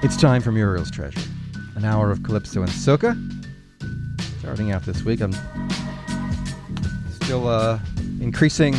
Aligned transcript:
It's 0.00 0.16
time 0.16 0.42
for 0.42 0.52
Muriel's 0.52 0.92
Treasure, 0.92 1.28
an 1.74 1.84
hour 1.84 2.12
of 2.12 2.22
calypso 2.22 2.62
and 2.62 2.70
soca. 2.70 3.16
Starting 4.38 4.70
out 4.70 4.84
this 4.84 5.02
week, 5.02 5.20
I'm 5.20 5.32
still 7.10 7.48
uh, 7.48 7.80
increasing 8.20 8.76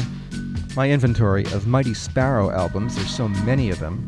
my 0.78 0.90
inventory 0.90 1.44
of 1.48 1.68
Mighty 1.68 1.94
Sparrow 1.94 2.52
albums. 2.52 2.96
There's 2.96 3.14
so 3.14 3.28
many 3.28 3.70
of 3.70 3.80
them, 3.80 4.08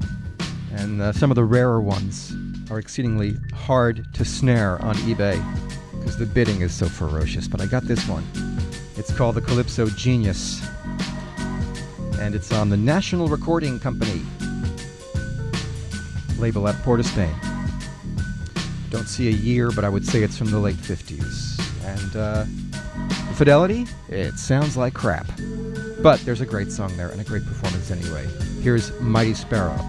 and 0.71 1.01
uh, 1.01 1.11
some 1.11 1.29
of 1.29 1.35
the 1.35 1.43
rarer 1.43 1.81
ones 1.81 2.33
are 2.71 2.79
exceedingly 2.79 3.35
hard 3.53 4.07
to 4.13 4.23
snare 4.23 4.81
on 4.81 4.95
eBay 4.99 5.35
because 5.99 6.15
the 6.15 6.25
bidding 6.25 6.61
is 6.61 6.73
so 6.73 6.87
ferocious. 6.87 7.45
But 7.45 7.59
I 7.59 7.65
got 7.65 7.83
this 7.83 8.07
one. 8.07 8.25
It's 8.95 9.13
called 9.13 9.35
the 9.35 9.41
Calypso 9.41 9.87
Genius, 9.87 10.65
and 12.19 12.35
it's 12.35 12.53
on 12.53 12.69
the 12.69 12.77
National 12.77 13.27
Recording 13.27 13.81
Company 13.81 14.21
label 16.41 16.67
at 16.67 16.75
Port 16.83 16.99
of 16.99 17.05
Spain. 17.05 17.33
Don't 18.89 19.07
see 19.07 19.29
a 19.29 19.31
year, 19.31 19.71
but 19.71 19.85
I 19.85 19.89
would 19.89 20.05
say 20.05 20.23
it's 20.23 20.37
from 20.37 20.51
the 20.51 20.59
late 20.59 20.75
50s. 20.75 21.59
And 21.85 22.15
uh, 22.15 22.45
fidelity, 23.35 23.85
it 24.09 24.37
sounds 24.37 24.75
like 24.75 24.93
crap. 24.93 25.27
But 26.01 26.19
there's 26.21 26.41
a 26.41 26.45
great 26.45 26.71
song 26.71 26.95
there 26.97 27.09
and 27.09 27.21
a 27.21 27.23
great 27.23 27.45
performance 27.45 27.91
anyway. 27.91 28.27
Here's 28.61 28.91
Mighty 28.99 29.33
Sparrow. 29.33 29.79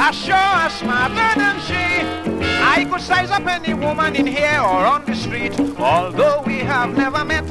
I 0.00 0.12
sure 0.12 0.34
are 0.34 0.70
smarter 0.70 1.40
than 1.40 1.58
she. 1.66 1.74
I 2.62 2.84
could 2.88 3.00
size 3.00 3.30
up 3.32 3.44
any 3.46 3.74
woman 3.74 4.14
in 4.14 4.28
here 4.28 4.60
or 4.60 4.86
on 4.86 5.04
the 5.04 5.14
street, 5.14 5.58
although 5.76 6.42
we 6.46 6.58
have 6.58 6.96
never 6.96 7.24
met. 7.24 7.44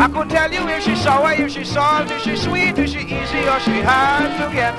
I 0.00 0.08
could 0.08 0.30
tell 0.30 0.50
you 0.50 0.66
if 0.68 0.84
she's 0.84 1.02
sour, 1.02 1.32
if 1.32 1.52
she's 1.52 1.70
salt, 1.70 2.10
if 2.10 2.22
she's 2.22 2.42
sweet, 2.42 2.78
if 2.78 2.88
she's 2.88 3.04
easy 3.04 3.46
or 3.46 3.60
she 3.60 3.82
hard 3.82 4.30
to 4.40 4.54
get. 4.54 4.74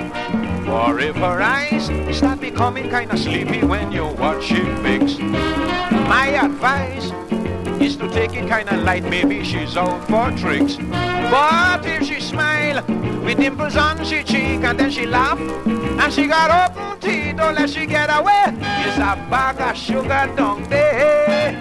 For 0.66 1.00
if 1.00 1.16
her 1.18 1.42
eyes 1.42 1.86
start 2.18 2.42
becoming 2.42 2.90
kinda 2.90 3.16
sleepy 3.16 3.64
when 3.64 3.92
you 3.92 4.08
watch 4.08 4.44
she 4.46 4.64
fix, 4.82 5.20
my 6.09 6.30
advice 6.30 7.20
is 7.82 7.96
to 7.98 8.08
take 8.10 8.34
it 8.34 8.48
kinda 8.48 8.78
light, 8.78 9.04
maybe 9.04 9.44
she's 9.44 9.76
out 9.76 10.08
for 10.08 10.32
tricks. 10.38 10.78
But 11.32 11.86
if 11.86 12.04
she 12.08 12.20
smile 12.20 12.84
with 13.24 13.38
dimples 13.38 13.76
on 13.76 14.04
she 14.06 14.24
cheek 14.24 14.64
and 14.64 14.80
then 14.80 14.92
she 14.92 15.06
laugh 15.06 15.40
and 15.40 16.14
she 16.14 16.28
got 16.28 16.50
open 16.62 17.00
teeth, 17.00 17.38
don't 17.38 17.56
let 17.56 17.70
she 17.70 17.86
get 17.86 18.09
away. 18.09 18.46
It's 18.86 18.98
a 18.98 19.16
bag 19.30 19.59
of 19.62 19.76
sugar 19.76 20.26
down 20.36 20.64
there. 20.70 21.52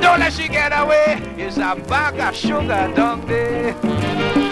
Don't 0.00 0.20
let 0.20 0.32
she 0.32 0.48
get 0.48 0.72
away. 0.72 1.20
It's 1.36 1.56
a 1.56 1.74
bag 1.74 2.20
of 2.20 2.34
sugar 2.36 2.92
down 2.94 3.26
there. 3.26 4.47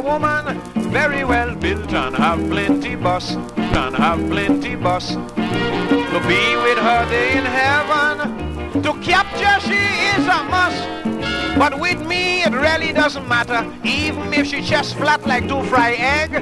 A 0.00 0.02
woman 0.02 0.58
very 0.90 1.24
well 1.24 1.54
built 1.56 1.92
and 1.92 2.14
have 2.16 2.38
plenty 2.48 2.96
bus, 2.96 3.36
and 3.56 3.94
have 3.94 4.18
plenty 4.30 4.74
bus. 4.74 5.14
To 5.14 6.18
be 6.30 6.42
with 6.64 6.78
her 6.78 7.02
day 7.10 7.36
in 7.36 7.44
heaven, 7.44 8.82
to 8.82 8.92
capture 9.02 9.58
she 9.68 9.80
is 10.14 10.24
a 10.26 10.42
must. 10.54 10.82
But 11.58 11.78
with 11.78 12.00
me 12.06 12.42
it 12.42 12.52
really 12.52 12.92
doesn't 12.92 13.28
matter, 13.28 13.60
even 13.84 14.32
if 14.32 14.46
she 14.46 14.62
chest 14.62 14.96
flat 14.96 15.26
like 15.26 15.46
two 15.48 15.62
fry 15.64 15.92
egg. 15.92 16.32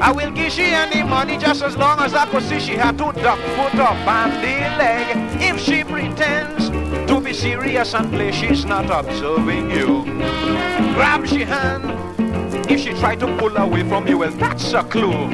I 0.00 0.10
will 0.10 0.30
give 0.30 0.52
she 0.52 0.66
any 0.84 1.02
money 1.02 1.36
just 1.36 1.62
as 1.62 1.76
long 1.76 1.98
as 2.00 2.14
I 2.14 2.24
could 2.30 2.42
see 2.42 2.60
she 2.60 2.74
had 2.74 2.96
two 2.96 3.12
duck 3.24 3.40
foot 3.56 3.74
up 3.74 4.06
on 4.06 4.30
the 4.40 4.56
leg. 4.82 5.06
If 5.42 5.60
she 5.60 5.84
pretends 5.84 6.70
to 7.10 7.20
be 7.20 7.34
serious 7.34 7.92
and 7.94 8.10
play, 8.10 8.32
she's 8.32 8.64
not 8.64 8.86
observing 8.90 9.72
you. 9.72 10.04
Grab 10.94 11.26
she 11.26 11.42
hand 11.44 12.07
if 12.70 12.80
she 12.80 12.92
try 12.94 13.16
to 13.16 13.26
pull 13.38 13.56
away 13.56 13.82
from 13.88 14.06
you, 14.06 14.18
well, 14.18 14.30
that's 14.30 14.72
a 14.72 14.82
clue. 14.82 15.28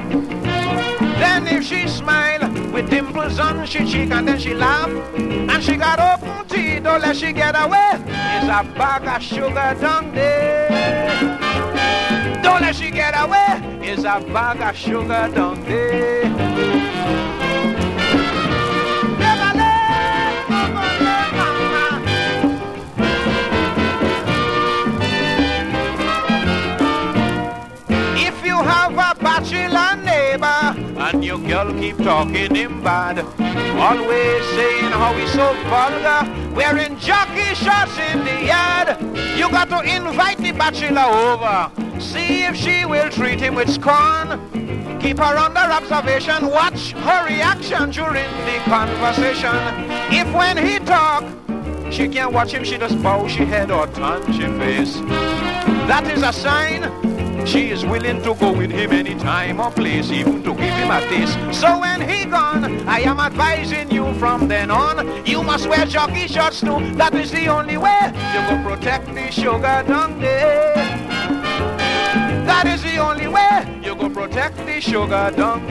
Then 1.19 1.47
if 1.47 1.65
she 1.65 1.89
smile 1.89 2.51
with 2.73 2.91
dimples 2.91 3.39
on 3.39 3.67
she 3.67 3.85
cheek 3.85 4.11
and 4.11 4.27
then 4.29 4.39
she 4.39 4.55
laugh 4.55 4.91
and 5.17 5.63
she 5.63 5.77
got 5.77 5.99
open 6.01 6.47
teeth, 6.49 6.83
don't 6.83 7.01
let 7.01 7.17
she 7.17 7.33
get 7.33 7.55
away. 7.57 7.93
It's 7.95 8.47
a 8.47 8.65
bag 8.77 9.07
of 9.07 9.23
sugar 9.23 9.77
down 9.81 10.13
there. 10.13 10.69
Don't 12.43 12.61
let 12.61 12.77
she 12.77 12.91
get 12.91 13.15
away. 13.17 13.61
It's 13.81 14.03
a 14.03 14.21
bag 14.33 14.61
of 14.61 14.77
sugar 14.77 15.31
down 15.35 15.63
there. 15.65 17.24
And 30.45 31.25
your 31.25 31.39
girl 31.39 31.73
keep 31.75 31.97
talking 31.99 32.55
him 32.55 32.83
bad, 32.83 33.19
always 33.79 34.45
saying 34.57 34.93
how 34.93 35.13
he's 35.15 35.33
so 35.33 35.53
vulgar, 35.69 36.55
wearing 36.55 36.99
jockey 36.99 37.55
shorts 37.55 37.97
in 37.99 38.25
the 38.25 38.47
yard, 38.47 38.97
you 39.37 39.51
got 39.51 39.69
to 39.69 39.81
invite 39.83 40.39
the 40.39 40.53
bachelor 40.53 41.03
over. 41.03 41.71
See 42.01 42.45
if 42.45 42.57
she 42.57 42.85
will 42.85 43.11
treat 43.11 43.41
him 43.41 43.55
with 43.55 43.71
scorn. 43.71 44.41
Keep 45.01 45.19
her 45.19 45.37
under 45.37 45.61
observation, 45.61 46.49
watch 46.49 46.93
her 46.93 47.27
reaction 47.27 47.91
during 47.91 48.31
the 48.47 48.61
conversation. 48.65 49.57
If 50.11 50.33
when 50.35 50.57
he 50.57 50.79
talk, 50.79 51.25
she 51.91 52.09
can't 52.09 52.33
watch 52.33 52.53
him, 52.53 52.65
she 52.65 52.79
just 52.79 53.01
bow 53.03 53.29
she 53.29 53.45
head 53.45 53.71
or 53.71 53.87
turn 53.89 54.25
she 54.33 54.47
face. 54.59 54.95
That 55.87 56.11
is 56.11 56.23
a 56.23 56.33
sign 56.33 57.14
she 57.45 57.71
is 57.71 57.85
willing 57.85 58.23
to 58.23 58.35
go 58.35 58.53
with 58.53 58.71
him 58.71 58.93
any 58.93 59.15
time 59.15 59.61
or 59.61 59.71
place, 59.71 60.11
even 60.11 60.43
to 60.43 60.55
give 60.55 60.75
him 60.75 60.91
a 60.91 61.01
taste. 61.09 61.39
So 61.53 61.79
when 61.81 62.01
he 62.09 62.25
gone, 62.25 62.65
I 62.89 63.01
am 63.01 63.21
advising 63.21 63.91
you 63.91 64.13
from 64.15 64.49
then 64.49 64.71
on, 64.71 65.25
you 65.27 65.43
must 65.43 65.69
wear 65.69 65.87
jockey 65.87 66.27
shorts 66.27 66.61
too. 66.61 66.81
That 66.95 67.15
is 67.15 67.31
the 67.31 67.49
only 67.49 67.77
way 67.77 68.13
you 68.35 68.41
go 68.49 68.63
protect 68.69 69.07
the 69.15 69.31
sugar 69.31 69.85
there. 70.21 70.75
That 72.47 72.67
is 72.67 72.83
the 72.83 72.99
only 72.99 73.29
way 73.29 73.81
you 73.83 73.95
go 73.95 74.09
protect 74.09 74.57
the 74.67 74.81
sugar 74.81 75.33
down 75.37 75.67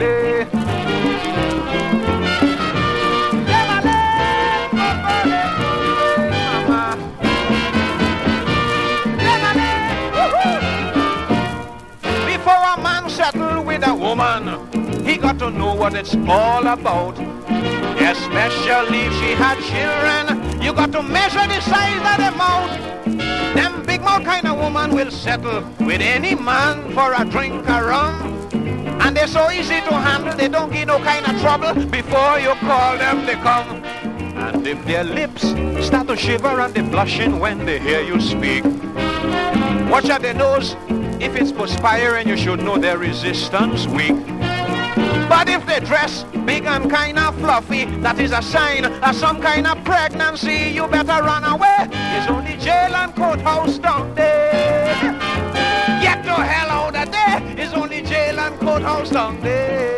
woman, 14.14 15.04
he 15.04 15.16
got 15.16 15.38
to 15.40 15.50
know 15.50 15.74
what 15.74 15.94
it's 15.94 16.14
all 16.28 16.66
about. 16.66 17.18
Especially 17.98 19.00
if 19.08 19.12
she 19.14 19.30
had 19.34 19.58
children, 19.70 20.62
you 20.62 20.72
got 20.72 20.92
to 20.92 21.02
measure 21.02 21.46
the 21.48 21.60
size 21.62 22.04
of 22.12 22.18
the 22.24 22.30
mouth. 22.38 23.54
Them 23.56 23.84
big 23.84 24.02
mouth 24.02 24.24
kind 24.24 24.46
of 24.46 24.56
woman 24.56 24.94
will 24.94 25.10
settle 25.10 25.62
with 25.80 26.00
any 26.00 26.36
man 26.36 26.92
for 26.92 27.12
a 27.12 27.24
drink 27.24 27.68
of 27.68 27.86
rum. 27.86 28.14
And 29.00 29.16
they're 29.16 29.26
so 29.26 29.50
easy 29.50 29.80
to 29.80 29.94
handle, 29.94 30.36
they 30.36 30.48
don't 30.48 30.72
give 30.72 30.86
no 30.86 30.98
kind 30.98 31.26
of 31.26 31.40
trouble. 31.40 31.74
Before 31.86 32.38
you 32.38 32.54
call 32.60 32.96
them, 32.96 33.26
they 33.26 33.34
come. 33.34 33.82
And 34.36 34.64
if 34.66 34.84
their 34.84 35.02
lips 35.02 35.42
start 35.84 36.06
to 36.08 36.16
shiver 36.16 36.60
and 36.60 36.72
they're 36.72 36.88
blushing 36.88 37.40
when 37.40 37.66
they 37.66 37.80
hear 37.80 38.00
you 38.00 38.20
speak, 38.20 38.64
watch 39.90 40.08
out 40.08 40.22
their 40.22 40.34
nose. 40.34 40.76
If 41.24 41.36
it's 41.36 41.52
perspiring, 41.52 42.28
you 42.28 42.36
should 42.36 42.60
know 42.60 42.76
their 42.76 42.98
resistance 42.98 43.86
weak. 43.86 44.26
But 45.26 45.48
if 45.48 45.64
they 45.66 45.80
dress 45.80 46.24
big 46.44 46.66
and 46.66 46.90
kind 46.90 47.18
of 47.18 47.34
fluffy, 47.38 47.86
that 48.02 48.18
is 48.20 48.32
a 48.32 48.42
sign 48.42 48.84
of 48.84 49.16
some 49.16 49.40
kind 49.40 49.66
of 49.66 49.82
pregnancy. 49.84 50.70
You 50.74 50.86
better 50.86 51.24
run 51.24 51.44
away. 51.44 51.88
It's 52.14 52.28
only 52.30 52.58
jail 52.58 52.94
and 52.94 53.14
courthouse 53.16 53.78
down 53.78 54.14
there. 54.14 54.94
Get 56.02 56.22
the 56.24 56.34
hell 56.34 56.68
out 56.68 56.94
of 56.94 57.10
there. 57.10 57.40
It's 57.58 57.72
only 57.72 58.02
jail 58.02 58.38
and 58.38 58.60
courthouse 58.60 59.08
down 59.08 59.40
there. 59.40 59.93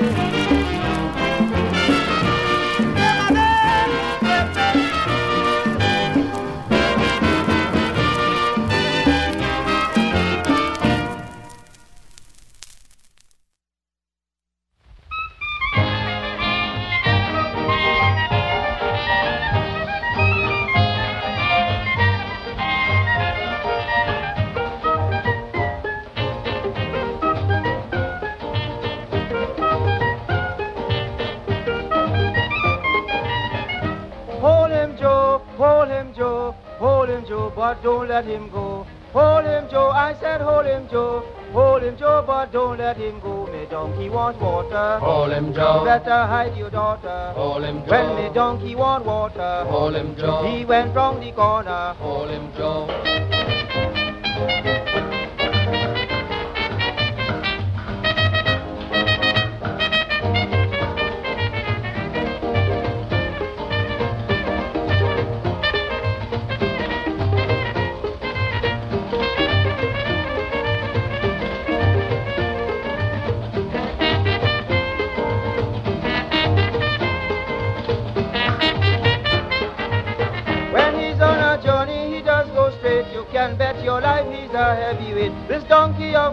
Let 38.16 38.24
him 38.24 38.48
go. 38.48 38.86
Hold 39.12 39.44
him, 39.44 39.68
Joe, 39.70 39.90
I 39.90 40.14
said 40.20 40.40
hold 40.40 40.64
him, 40.64 40.88
Joe. 40.90 41.22
Hold 41.52 41.82
him, 41.82 41.98
Joe, 41.98 42.24
but 42.26 42.50
don't 42.50 42.78
let 42.78 42.96
him 42.96 43.20
go. 43.20 43.46
Me 43.46 43.66
donkey 43.70 44.08
want 44.08 44.40
water. 44.40 44.98
Hold 45.00 45.32
him, 45.32 45.52
Joe. 45.52 45.84
Better 45.84 46.20
hide 46.32 46.56
your 46.56 46.70
daughter. 46.70 47.32
Hold 47.34 47.64
him, 47.64 47.84
Joe. 47.84 47.90
When 47.90 48.24
me 48.24 48.34
donkey 48.34 48.74
want 48.74 49.04
water. 49.04 49.64
Hold 49.68 49.96
him, 49.96 50.16
Joe. 50.16 50.50
He 50.50 50.64
went 50.64 50.94
round 50.94 51.22
the 51.22 51.32
corner. 51.32 51.94
Hold 51.98 52.30
him, 52.30 52.50
Joe. 52.56 53.55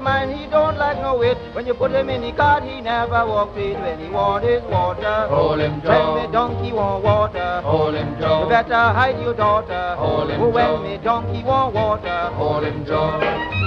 Mine, 0.03 0.37
he 0.37 0.45
don't 0.47 0.77
like 0.77 0.97
no 0.97 1.17
weight. 1.17 1.37
When 1.53 1.65
you 1.65 1.73
put 1.73 1.91
him 1.91 2.09
in 2.09 2.21
the 2.21 2.31
cart, 2.33 2.63
he 2.63 2.81
never 2.81 3.25
walks 3.25 3.53
straight. 3.53 3.79
When 3.79 3.99
he 3.99 4.09
want 4.09 4.43
his 4.43 4.61
water, 4.63 5.27
Hold 5.29 5.59
him, 5.59 5.81
when 5.81 6.27
me 6.27 6.31
donkey 6.31 6.71
want 6.73 7.03
water, 7.03 7.61
Hold 7.63 7.95
him, 7.95 8.09
you 8.19 8.49
better 8.49 8.83
hide 8.99 9.19
your 9.21 9.33
daughter. 9.33 9.95
Hold 9.97 10.29
him, 10.29 10.53
when 10.53 10.83
me 10.83 10.97
donkey 11.03 11.43
want 11.43 11.73
water, 11.73 12.29
Hold 12.35 12.63
him, 12.65 12.85
Joe. 12.85 13.62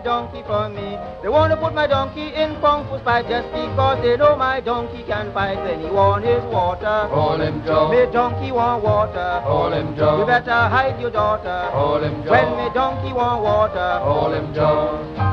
Donkey 0.00 0.42
from 0.46 0.74
me. 0.74 0.98
They 1.22 1.28
want 1.28 1.52
to 1.52 1.56
put 1.56 1.74
my 1.74 1.86
donkey 1.86 2.34
in 2.34 2.54
fu 2.60 2.98
fight 3.04 3.28
just 3.28 3.48
because 3.52 4.02
they 4.02 4.16
know 4.16 4.36
my 4.36 4.60
donkey 4.60 5.02
can 5.04 5.32
fight 5.32 5.58
when 5.58 5.80
he 5.80 5.90
want 5.90 6.24
his 6.24 6.42
water. 6.44 7.08
Hold 7.10 7.40
him, 7.40 7.62
Joe. 7.64 7.90
Me 7.90 8.10
donkey 8.12 8.52
want 8.52 8.82
water. 8.82 9.40
Hold 9.44 9.72
him, 9.72 9.96
Joe. 9.96 10.18
You 10.20 10.26
better 10.26 10.50
hide 10.50 11.00
your 11.00 11.10
daughter. 11.10 11.70
Hold 11.72 12.02
him, 12.02 12.22
Joe. 12.24 12.30
When 12.30 12.48
me 12.56 12.74
donkey 12.74 13.12
want 13.12 13.42
water. 13.42 13.98
Hold 14.02 14.34
him, 14.34 14.54
Joe. 14.54 15.27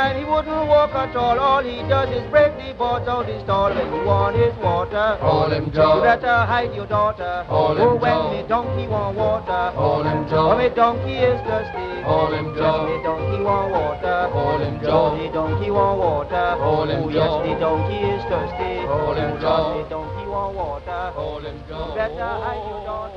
Mine, 0.00 0.16
he 0.18 0.24
wouldn't 0.24 0.64
walk 0.72 0.92
at 0.96 1.14
all. 1.16 1.38
All 1.38 1.62
he 1.62 1.76
does 1.88 2.08
is 2.16 2.24
break 2.30 2.52
the 2.56 2.72
boards 2.80 3.06
out 3.06 3.26
his 3.28 3.42
stall 3.44 3.68
when 3.74 3.86
he 3.92 4.00
want 4.08 4.36
his 4.36 4.54
water. 4.64 5.06
Hold 5.20 5.52
him, 5.52 5.64
You 5.66 6.00
better 6.08 6.36
hide 6.52 6.72
your 6.74 6.86
daughter. 6.86 7.44
Hold 7.48 7.76
oh, 7.78 7.82
him, 7.82 7.88
oh, 7.88 7.96
when 8.04 8.16
Joe. 8.16 8.32
me 8.32 8.40
donkey 8.48 8.86
want 8.88 9.16
water. 9.16 9.62
Hold 9.76 10.06
him, 10.06 10.24
Oh, 10.32 10.56
me 10.56 10.68
Joe. 10.68 10.74
donkey 10.80 11.16
is 11.30 11.38
thirsty. 11.46 11.88
Hold 12.08 12.32
him, 12.32 12.46
Yes, 12.56 12.58
Joe. 12.64 12.86
me 12.88 12.96
donkey 13.04 13.40
want 13.44 13.68
water. 13.76 14.18
Hold 14.32 14.60
him, 14.64 14.74
Oh, 14.80 14.86
Joe. 14.88 15.18
the 15.20 15.26
donkey 15.38 15.70
want 15.70 15.96
water. 16.00 16.46
Hold 16.64 16.88
him, 16.90 17.02
oh, 17.04 17.08
yes, 17.10 17.28
Joe. 17.28 17.44
the 17.44 17.54
donkey 17.60 18.00
is 18.14 18.22
thirsty. 18.30 18.74
Hold 18.88 19.16
him, 19.20 19.30
Oh, 19.36 19.40
Joe. 19.44 19.64
the 19.76 19.84
donkey 19.94 20.26
want 20.32 20.52
water. 20.56 21.02
Hold 21.20 21.44
oh, 21.44 21.46
oh, 21.46 21.50
him, 21.50 21.56
You 21.68 21.94
better 22.00 22.30
hide 22.44 22.64
your 22.72 22.82
daughter. 22.88 23.09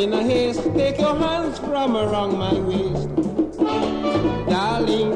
In 0.00 0.14
a 0.14 0.22
haste. 0.22 0.62
Take 0.74 0.98
your 0.98 1.14
hands 1.14 1.58
from 1.58 1.94
around 1.94 2.38
my 2.38 2.54
waist. 2.54 3.08
Darling, 4.48 5.12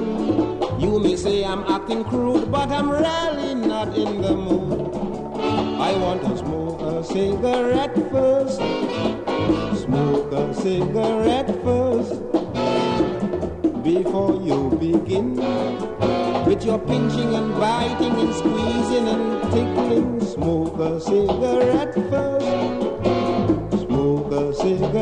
you 0.79 1.01
may 1.01 1.17
say 1.17 1.43
I'm 1.45 1.65
acting 1.65 2.05
crude, 2.05 2.53
but 2.53 2.69
I'm 2.71 2.91
really 2.91 3.55
not 3.55 3.97
in 3.97 4.21
the 4.21 4.35
mood. 4.37 4.95
I 5.81 5.97
want 5.97 6.21
to 6.25 6.37
smoke 6.37 6.83
a 6.83 7.03
cigarette 7.03 7.95
first. 8.11 8.59
Smoke 9.85 10.33
a 10.33 10.55
cigarette 10.55 11.51
first. 11.65 12.21
Before 13.83 14.37
you 14.43 14.77
begin 14.79 15.37
with 16.45 16.65
your 16.65 16.79
pinching 16.79 17.35
and 17.35 17.55
biting 17.55 18.15
and 18.21 18.35
squeezing 18.35 19.09
and 19.09 19.43
tickling, 19.53 20.21
smoke 20.21 20.79
a 20.79 21.01
cigarette 21.01 21.95
first. 21.95 22.34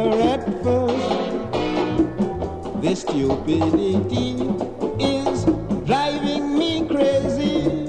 Smoke 0.03 0.15
a 0.15 0.19
cigarette 0.19 0.47
first. 0.65 1.11
This 2.83 3.03
stupidity 3.03 4.33
is 4.99 5.45
driving 5.87 6.59
me 6.59 6.89
crazy. 6.89 7.87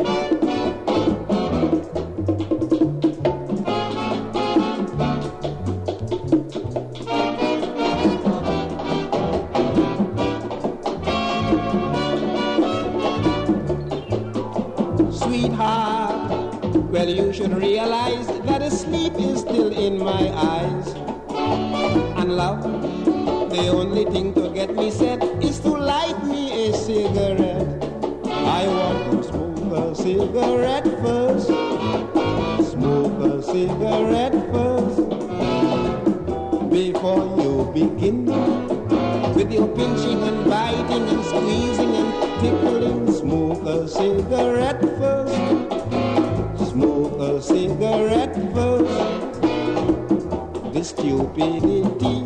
Sweetheart, 15.12 16.32
well, 16.92 17.10
you 17.10 17.34
should 17.34 17.58
realize 17.58 18.28
that 18.46 18.62
a 18.62 18.70
sleep 18.70 19.14
is 19.16 19.40
still 19.40 19.76
in 19.76 19.98
my 19.98 20.30
eyes. 20.36 21.03
Love, 22.34 22.64
the 23.52 23.68
only 23.68 24.06
thing 24.06 24.34
to 24.34 24.50
get 24.50 24.74
me 24.74 24.90
set 24.90 25.22
is 25.44 25.60
to 25.60 25.70
light 25.70 26.18
me 26.26 26.70
a 26.70 26.74
cigarette. 26.74 27.84
I 28.26 28.66
want 28.68 29.12
to 29.12 29.24
smoke 29.24 29.72
a 29.72 29.96
cigarette 29.96 30.90
first. 31.04 31.48
Smoke 32.72 33.22
a 33.22 33.44
cigarette 33.44 34.34
first. 34.52 34.98
Before 36.72 37.24
you 37.38 37.70
begin 37.72 38.26
with 39.36 39.52
your 39.54 39.68
pinching 39.68 40.24
and 40.24 40.50
biting 40.50 41.06
and 41.14 41.24
squeezing 41.26 41.94
and 41.94 42.42
tickling, 42.42 43.14
smoke 43.14 43.64
a 43.68 43.88
cigarette 43.88 44.82
first. 44.98 45.36
Smoke 46.72 47.20
a 47.20 47.40
cigarette 47.40 48.36
first. 48.56 49.14
This 50.74 50.90
stupidity 50.90 52.23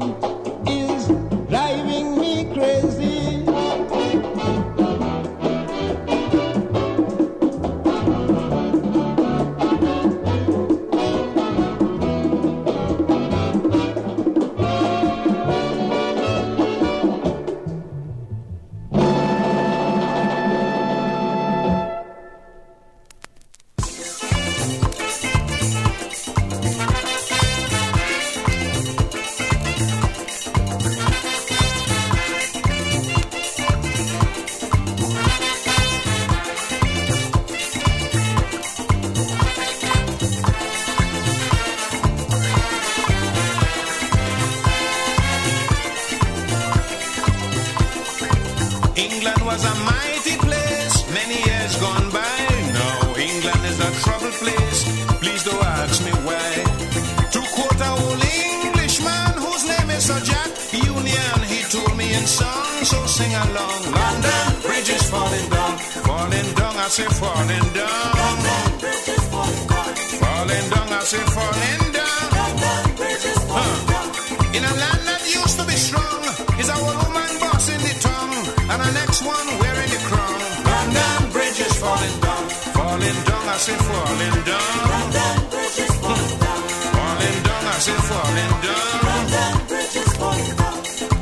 falling 84.08 84.44
down. 84.48 84.72
London 84.88 85.38
Bridge 85.52 85.80
is 85.84 85.96
falling 86.04 86.40
down. 86.40 86.62
Falling 86.96 87.40
down, 87.48 87.64
I 87.68 87.78
said 87.86 88.02
falling 88.10 88.54
down. 88.66 88.88
London 89.08 89.54
Bridge 89.68 89.96
is 90.04 90.12
falling 90.20 90.56
down. 90.62 90.78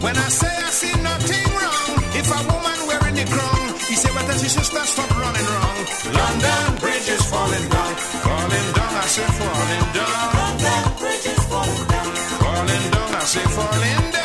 When 0.05 0.15
I 0.17 0.29
say 0.39 0.53
I 0.67 0.69
see 0.79 0.95
nothing 1.01 1.47
wrong, 1.59 1.91
if 2.19 2.27
a 2.29 2.39
woman 2.51 2.79
wearing 2.89 3.15
the 3.15 3.25
crown, 3.33 3.65
he 3.89 3.95
said, 3.95 4.13
but 4.13 4.37
she 4.37 4.49
should 4.49 4.67
stop, 4.71 4.85
stop 4.85 5.09
running 5.17 5.47
wrong. 5.53 5.77
London 6.19 6.65
bridges 6.81 7.23
falling 7.31 7.67
down. 7.69 7.93
Falling 8.25 8.69
down, 8.77 8.93
I 9.03 9.07
said 9.15 9.31
falling 9.39 9.87
down. 9.97 10.17
London 10.37 10.83
Bridge 10.99 11.27
is 11.33 11.43
falling 11.49 11.87
down. 11.93 12.09
Falling 12.41 12.85
down, 12.93 13.15
I 13.15 13.23
said 13.33 13.49
falling 13.57 14.11
down. 14.13 14.24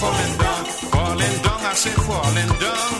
falling 0.00 0.38
down, 0.38 0.64
falling 0.94 1.42
down, 1.42 1.60
I 1.60 1.74
say 1.74 1.90
falling 1.90 2.60
down. 2.60 2.97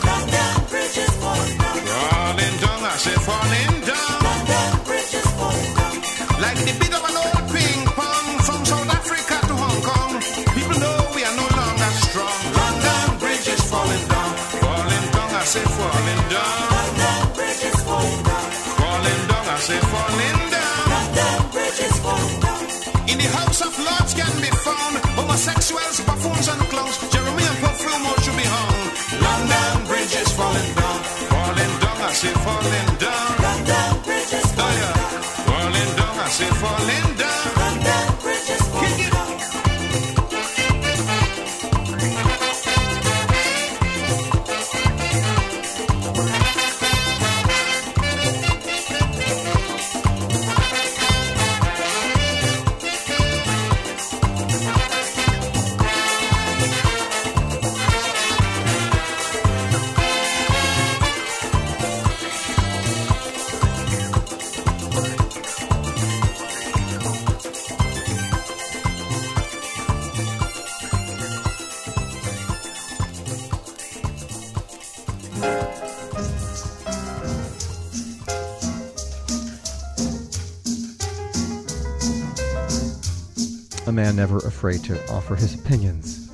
Afraid 84.59 84.83
to 84.83 84.99
offer 85.09 85.37
his 85.37 85.55
opinions 85.57 86.29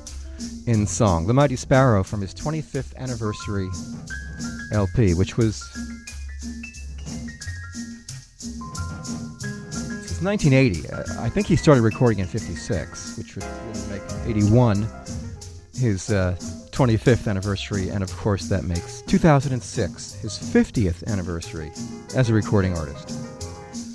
in 0.66 0.84
song. 0.84 1.28
The 1.28 1.32
Mighty 1.32 1.54
Sparrow 1.54 2.02
from 2.02 2.20
his 2.20 2.34
25th 2.34 2.96
anniversary 2.96 3.68
LP, 4.72 5.14
which 5.14 5.36
was 5.36 5.62
since 9.70 10.20
1980. 10.20 10.90
Uh, 10.90 11.04
I 11.22 11.28
think 11.28 11.46
he 11.46 11.54
started 11.54 11.82
recording 11.82 12.18
in 12.18 12.26
56, 12.26 13.16
which 13.16 13.36
would 13.36 13.44
make 13.90 14.02
81 14.24 14.88
his 15.76 16.10
uh, 16.10 16.34
25th 16.72 17.28
anniversary, 17.28 17.90
and 17.90 18.02
of 18.02 18.10
course 18.16 18.48
that 18.48 18.64
makes 18.64 19.02
2006 19.02 20.14
his 20.14 20.32
50th 20.32 21.06
anniversary 21.06 21.70
as 22.16 22.28
a 22.28 22.34
recording 22.34 22.76
artist. 22.76 23.12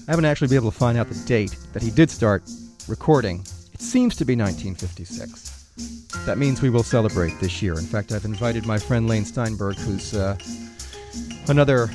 I 0.07 0.11
haven't 0.11 0.23
actually 0.23 0.47
been 0.47 0.55
able 0.55 0.71
to 0.71 0.77
find 0.77 0.97
out 0.97 1.09
the 1.09 1.21
date 1.25 1.53
that 1.73 1.81
he 1.83 1.91
did 1.91 2.09
start 2.09 2.43
recording. 2.87 3.43
Seems 3.81 4.15
to 4.17 4.25
be 4.25 4.35
1956. 4.35 6.23
That 6.25 6.37
means 6.37 6.61
we 6.61 6.69
will 6.69 6.83
celebrate 6.83 7.39
this 7.39 7.63
year. 7.63 7.73
In 7.73 7.83
fact, 7.83 8.11
I've 8.11 8.25
invited 8.25 8.65
my 8.67 8.77
friend 8.77 9.07
Lane 9.07 9.25
Steinberg, 9.25 9.75
who's 9.75 10.13
uh, 10.13 10.37
another 11.47 11.85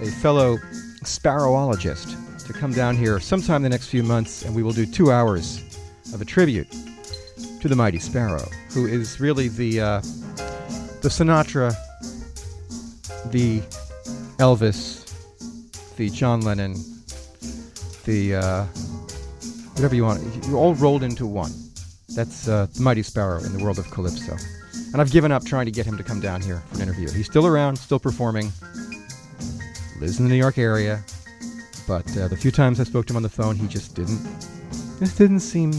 a 0.00 0.06
fellow 0.22 0.56
sparrowologist, 1.02 2.46
to 2.46 2.52
come 2.52 2.72
down 2.72 2.96
here 2.96 3.18
sometime 3.18 3.62
the 3.62 3.68
next 3.68 3.88
few 3.88 4.04
months, 4.04 4.44
and 4.44 4.54
we 4.54 4.62
will 4.62 4.72
do 4.72 4.86
two 4.86 5.10
hours 5.10 5.78
of 6.14 6.20
a 6.20 6.24
tribute 6.24 6.70
to 7.60 7.68
the 7.68 7.76
mighty 7.76 7.98
sparrow, 7.98 8.48
who 8.70 8.86
is 8.86 9.18
really 9.18 9.48
the 9.48 9.80
uh, 9.80 10.00
the 11.02 11.08
Sinatra, 11.08 11.74
the 13.32 13.60
Elvis, 14.38 15.96
the 15.96 16.08
John 16.08 16.42
Lennon, 16.42 16.74
the 18.04 18.36
uh, 18.36 18.66
whatever 19.74 19.94
you 19.94 20.04
want. 20.04 20.22
You're 20.46 20.56
all 20.56 20.74
rolled 20.74 21.02
into 21.02 21.26
one. 21.26 21.52
That's 22.14 22.48
uh, 22.48 22.66
the 22.74 22.82
Mighty 22.82 23.02
Sparrow 23.02 23.42
in 23.42 23.56
the 23.56 23.62
world 23.62 23.78
of 23.78 23.90
Calypso. 23.90 24.36
And 24.92 25.00
I've 25.00 25.10
given 25.10 25.32
up 25.32 25.44
trying 25.44 25.66
to 25.66 25.72
get 25.72 25.86
him 25.86 25.96
to 25.96 26.02
come 26.02 26.20
down 26.20 26.42
here 26.42 26.62
for 26.68 26.76
an 26.76 26.82
interview. 26.82 27.10
He's 27.10 27.26
still 27.26 27.46
around, 27.46 27.76
still 27.76 27.98
performing, 27.98 28.52
lives 29.98 30.18
in 30.18 30.26
the 30.26 30.30
New 30.30 30.36
York 30.36 30.58
area. 30.58 31.02
But 31.88 32.06
uh, 32.16 32.28
the 32.28 32.36
few 32.36 32.50
times 32.50 32.80
I 32.80 32.84
spoke 32.84 33.06
to 33.06 33.12
him 33.12 33.16
on 33.16 33.22
the 33.22 33.28
phone, 33.28 33.56
he 33.56 33.66
just 33.66 33.94
didn't, 33.94 34.20
just 34.98 35.16
didn't 35.16 35.40
seem 35.40 35.72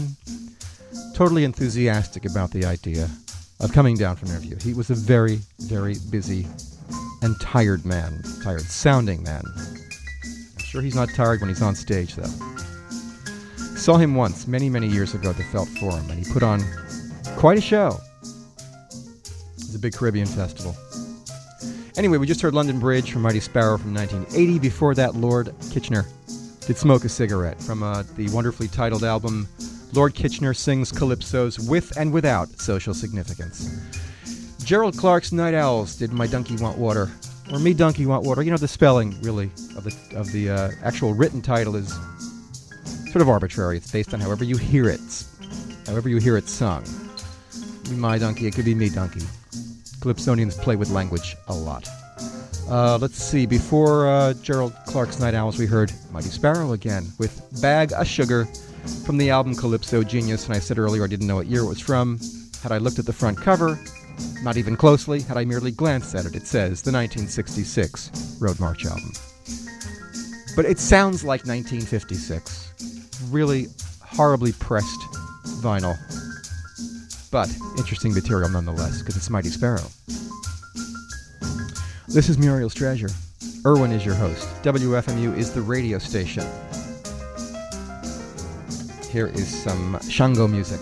totally 1.14 1.44
enthusiastic 1.44 2.24
about 2.24 2.50
the 2.50 2.64
idea 2.64 3.08
of 3.60 3.72
coming 3.72 3.96
down 3.96 4.16
for 4.16 4.26
an 4.26 4.32
interview. 4.32 4.56
He 4.60 4.74
was 4.74 4.90
a 4.90 4.94
very, 4.94 5.38
very 5.60 5.94
busy 6.10 6.46
and 7.22 7.40
tired 7.40 7.86
man, 7.86 8.22
tired 8.42 8.62
sounding 8.62 9.22
man. 9.22 9.44
I'm 9.46 10.64
sure 10.64 10.82
he's 10.82 10.96
not 10.96 11.08
tired 11.14 11.40
when 11.40 11.48
he's 11.48 11.62
on 11.62 11.74
stage, 11.74 12.16
though. 12.16 12.53
Saw 13.84 13.98
him 13.98 14.14
once, 14.14 14.46
many, 14.46 14.70
many 14.70 14.88
years 14.88 15.12
ago 15.12 15.28
at 15.28 15.36
the 15.36 15.42
Felt 15.42 15.68
Forum, 15.68 16.08
and 16.08 16.18
he 16.18 16.32
put 16.32 16.42
on 16.42 16.64
quite 17.36 17.58
a 17.58 17.60
show. 17.60 18.00
It 18.22 19.58
was 19.58 19.74
a 19.74 19.78
big 19.78 19.92
Caribbean 19.92 20.26
festival. 20.26 20.74
Anyway, 21.94 22.16
we 22.16 22.26
just 22.26 22.40
heard 22.40 22.54
London 22.54 22.80
Bridge 22.80 23.12
from 23.12 23.20
Mighty 23.20 23.40
Sparrow 23.40 23.76
from 23.76 23.92
1980. 23.92 24.58
Before 24.58 24.94
that, 24.94 25.16
Lord 25.16 25.54
Kitchener 25.70 26.06
did 26.60 26.78
Smoke 26.78 27.04
a 27.04 27.10
Cigarette 27.10 27.60
from 27.60 27.82
uh, 27.82 28.04
the 28.16 28.26
wonderfully 28.30 28.68
titled 28.68 29.04
album 29.04 29.46
Lord 29.92 30.14
Kitchener 30.14 30.54
Sings 30.54 30.90
Calypsos 30.90 31.68
with 31.68 31.94
and 31.98 32.10
Without 32.10 32.48
Social 32.58 32.94
Significance. 32.94 33.68
Gerald 34.64 34.96
Clark's 34.96 35.30
Night 35.30 35.52
Owls 35.52 35.94
did 35.94 36.10
My 36.10 36.26
Donkey 36.26 36.56
Want 36.56 36.78
Water, 36.78 37.12
or 37.52 37.58
Me 37.58 37.74
Donkey 37.74 38.06
Want 38.06 38.24
Water. 38.24 38.40
You 38.40 38.50
know, 38.50 38.56
the 38.56 38.66
spelling, 38.66 39.20
really, 39.20 39.50
of 39.76 39.84
the, 39.84 39.94
of 40.16 40.32
the 40.32 40.48
uh, 40.48 40.70
actual 40.82 41.12
written 41.12 41.42
title 41.42 41.76
is 41.76 41.94
sort 43.14 43.22
of 43.22 43.28
arbitrary. 43.28 43.76
It's 43.76 43.92
based 43.92 44.12
on 44.12 44.18
however 44.18 44.42
you 44.42 44.56
hear 44.56 44.88
it, 44.88 45.00
however 45.86 46.08
you 46.08 46.16
hear 46.16 46.36
it 46.36 46.48
sung. 46.48 46.84
My 47.92 48.18
donkey, 48.18 48.48
it 48.48 48.56
could 48.56 48.64
be 48.64 48.74
me 48.74 48.88
donkey. 48.88 49.20
Calypsonians 50.00 50.60
play 50.60 50.74
with 50.74 50.90
language 50.90 51.36
a 51.46 51.54
lot. 51.54 51.86
Uh, 52.68 52.98
let's 53.00 53.22
see. 53.22 53.46
Before 53.46 54.08
uh, 54.08 54.34
Gerald 54.42 54.74
Clark's 54.86 55.20
Night 55.20 55.34
Owls, 55.34 55.60
we 55.60 55.64
heard 55.64 55.92
Mighty 56.10 56.28
Sparrow 56.28 56.72
again 56.72 57.06
with 57.20 57.40
Bag 57.62 57.92
of 57.92 58.04
Sugar 58.04 58.46
from 59.06 59.16
the 59.16 59.30
album 59.30 59.54
Calypso 59.54 60.02
Genius. 60.02 60.46
And 60.46 60.56
I 60.56 60.58
said 60.58 60.76
earlier 60.76 61.04
I 61.04 61.06
didn't 61.06 61.28
know 61.28 61.36
what 61.36 61.46
year 61.46 61.60
it 61.60 61.68
was 61.68 61.78
from. 61.78 62.18
Had 62.64 62.72
I 62.72 62.78
looked 62.78 62.98
at 62.98 63.06
the 63.06 63.12
front 63.12 63.38
cover, 63.38 63.78
not 64.42 64.56
even 64.56 64.76
closely, 64.76 65.20
had 65.20 65.36
I 65.36 65.44
merely 65.44 65.70
glanced 65.70 66.16
at 66.16 66.26
it, 66.26 66.34
it 66.34 66.48
says 66.48 66.82
the 66.82 66.90
1966 66.90 68.38
Road 68.40 68.58
March 68.58 68.84
album. 68.84 69.12
But 70.56 70.64
it 70.64 70.80
sounds 70.80 71.22
like 71.22 71.46
1956. 71.46 72.64
Really 73.34 73.66
horribly 74.00 74.52
pressed 74.52 75.00
vinyl. 75.60 75.98
But 77.32 77.52
interesting 77.76 78.14
material 78.14 78.48
nonetheless, 78.48 79.00
because 79.00 79.16
it's 79.16 79.28
Mighty 79.28 79.48
Sparrow. 79.48 79.82
This 82.06 82.28
is 82.28 82.38
Muriel's 82.38 82.74
Treasure. 82.74 83.08
Irwin 83.66 83.90
is 83.90 84.06
your 84.06 84.14
host. 84.14 84.46
WFMU 84.62 85.36
is 85.36 85.52
the 85.52 85.62
radio 85.62 85.98
station. 85.98 86.44
Here 89.10 89.26
is 89.26 89.48
some 89.48 89.98
Shango 90.08 90.46
music 90.46 90.80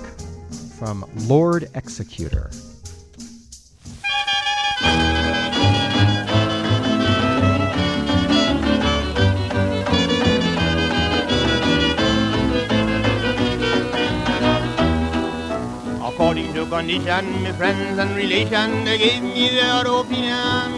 from 0.79 1.07
Lord 1.21 1.71
Executor. 1.75 2.51
Condition, 16.83 17.45
my 17.45 17.53
friends 17.53 17.97
and 17.97 18.17
relations, 18.17 18.85
they 18.85 18.99
gave 18.99 19.23
me 19.23 19.51
their 19.51 19.87
opinion. 19.87 20.71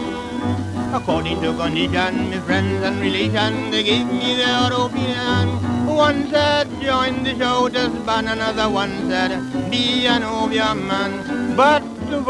According 0.93 1.41
to 1.41 1.51
condition, 1.57 2.29
my 2.29 2.39
friends 2.45 2.83
and 2.85 2.99
relations, 3.01 3.71
they 3.71 3.83
gave 3.83 4.05
me 4.05 4.35
their 4.35 4.71
opinion. 4.71 5.47
One 5.87 6.29
said, 6.29 6.69
join 6.79 7.23
the 7.23 7.35
show, 7.39 7.69
just 7.69 8.05
ban 8.05 8.27
another 8.27 8.69
one 8.69 9.09
said, 9.09 9.31
be 9.71 10.05
an 10.05 10.21
opium 10.21 10.87
man. 10.87 11.55
But 11.55 11.81
to 12.11 12.23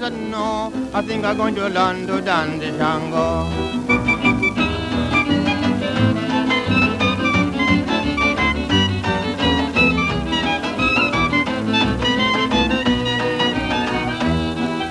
said, 0.00 0.12
no, 0.30 0.72
I 0.94 1.02
think 1.02 1.24
I'm 1.24 1.36
going 1.36 1.56
to 1.56 1.68
learn 1.68 2.06
to 2.06 2.20
dance 2.20 2.60
the 2.62 2.70
Shango. 2.78 3.89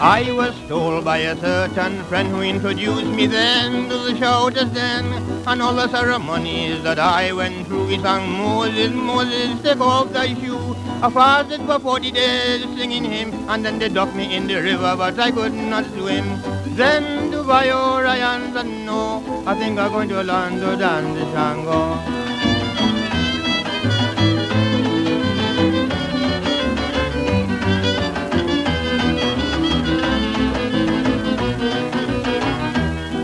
I 0.02 0.32
was 0.32 0.56
told 0.70 1.04
by 1.04 1.18
a 1.18 1.36
certain 1.36 2.04
friend 2.06 2.30
who 2.30 2.42
introduced 2.42 3.08
me 3.08 3.26
then 3.28 3.90
to 3.90 3.98
the 3.98 4.16
shouters 4.18 4.72
then, 4.72 5.06
and 5.46 5.62
all 5.62 5.74
the 5.74 5.90
ceremonies 5.90 6.82
that 6.84 7.00
I 7.00 7.34
went 7.34 7.68
through. 7.68 7.88
He 7.88 8.00
sang 8.00 8.32
Moses, 8.38 8.94
Moses, 8.94 9.62
take 9.62 9.82
off 9.82 10.14
thy 10.14 10.36
shoe. 10.36 10.74
I 11.02 11.10
fasted 11.10 11.62
for 11.66 11.80
forty 11.80 12.12
days 12.12 12.64
singing 12.78 13.04
him, 13.04 13.34
and 13.50 13.66
then 13.66 13.78
they 13.78 13.90
ducked 13.90 14.16
me 14.16 14.34
in 14.34 14.48
the 14.48 14.62
river, 14.62 14.96
but 14.96 15.20
I 15.20 15.32
could 15.32 15.54
not 15.54 15.84
swim. 15.88 16.42
Then 16.78 17.30
to 17.32 17.44
Vio 17.44 18.02
Ryan 18.02 18.54
said, 18.54 18.68
no, 18.86 19.44
I 19.46 19.54
think 19.54 19.78
I'm 19.78 19.92
going 19.92 20.08
to 20.10 20.24
to 20.24 20.78
dance 20.78 21.20
the 21.20 21.26
Shango. 21.34 22.29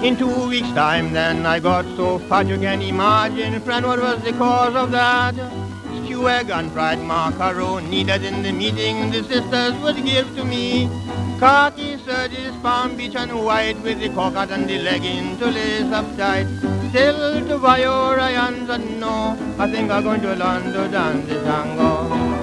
In 0.05 0.15
two 0.15 0.49
weeks' 0.49 0.69
time, 0.73 1.13
then 1.13 1.47
I 1.47 1.59
got 1.59 1.83
so 1.97 2.19
fat 2.19 2.45
you 2.45 2.59
can 2.59 2.79
imagine, 2.79 3.59
friend, 3.61 3.87
what 3.87 3.99
was 3.99 4.21
the 4.23 4.33
cause 4.33 4.75
of 4.75 4.91
that? 4.91 5.33
Stew, 6.03 6.29
egg, 6.29 6.51
and 6.51 6.71
fried 6.71 6.99
macaroni 6.99 8.03
that 8.03 8.21
in 8.21 8.43
the 8.43 8.51
meeting 8.51 9.09
the 9.09 9.23
sisters 9.23 9.73
would 9.81 10.05
give 10.05 10.27
to 10.35 10.45
me. 10.45 10.87
Khaki 11.39 11.97
serges, 12.05 12.53
Palm 12.61 12.95
Beach 12.95 13.15
and 13.15 13.33
white 13.43 13.81
with 13.81 13.99
the 13.99 14.09
cockot 14.09 14.51
and 14.51 14.69
the 14.69 14.77
legging 14.77 15.39
to 15.39 15.47
lace 15.47 15.91
up 15.91 16.05
tight. 16.17 16.45
Still 16.89 17.43
to 17.47 17.57
buy 17.57 17.79
Viora 17.79 18.29
and 18.47 18.99
no, 18.99 19.35
I 19.57 19.71
think 19.71 19.89
I'm 19.89 20.03
going 20.03 20.21
to 20.21 20.35
to 20.35 20.87
dance 20.87 21.27
the 21.27 21.41
tango. 21.41 22.34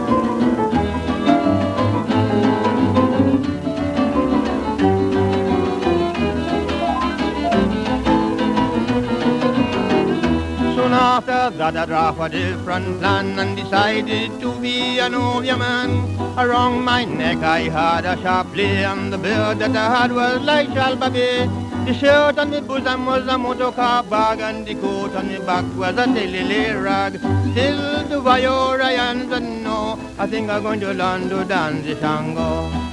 Soon 10.93 11.01
after 11.01 11.49
that 11.57 11.75
I 11.75 11.87
dropped 11.87 12.21
a 12.21 12.29
different 12.29 12.99
plan 12.99 13.39
and 13.39 13.57
decided 13.57 14.39
to 14.41 14.61
be 14.61 14.99
an 14.99 15.15
Obeah 15.15 15.57
man. 15.57 15.91
Around 16.37 16.85
my 16.85 17.07
neck 17.07 17.39
I 17.39 17.61
had 17.77 18.05
a 18.05 18.21
sharp 18.21 18.53
play 18.53 18.85
and 18.85 19.11
the 19.11 19.17
beard 19.17 19.61
that 19.61 19.75
I 19.75 19.87
had 19.97 20.13
was 20.13 20.43
like 20.43 20.69
Shalbabe. 20.69 21.49
The 21.87 21.95
shirt 21.95 22.39
on 22.39 22.51
the 22.51 22.61
bosom 22.61 23.07
was 23.07 23.27
a 23.27 23.39
motor 23.39 23.73
car 23.73 24.03
bag 24.03 24.41
and 24.41 24.67
the 24.67 24.75
coat 24.75 25.17
on 25.17 25.29
the 25.29 25.41
back 25.41 25.65
was 25.79 25.97
a 25.97 26.05
silly 26.05 26.75
rag. 26.75 27.19
Still 27.53 28.09
to 28.11 28.21
Viora 28.21 28.91
and 29.09 29.31
no, 29.65 29.99
I 30.19 30.27
think 30.27 30.51
I'm 30.51 30.63
going 30.63 30.81
to 30.81 30.93
learn 30.93 31.31
to 31.31 31.43
dance 31.43 31.87
the 31.87 31.95
tango. 31.95 32.92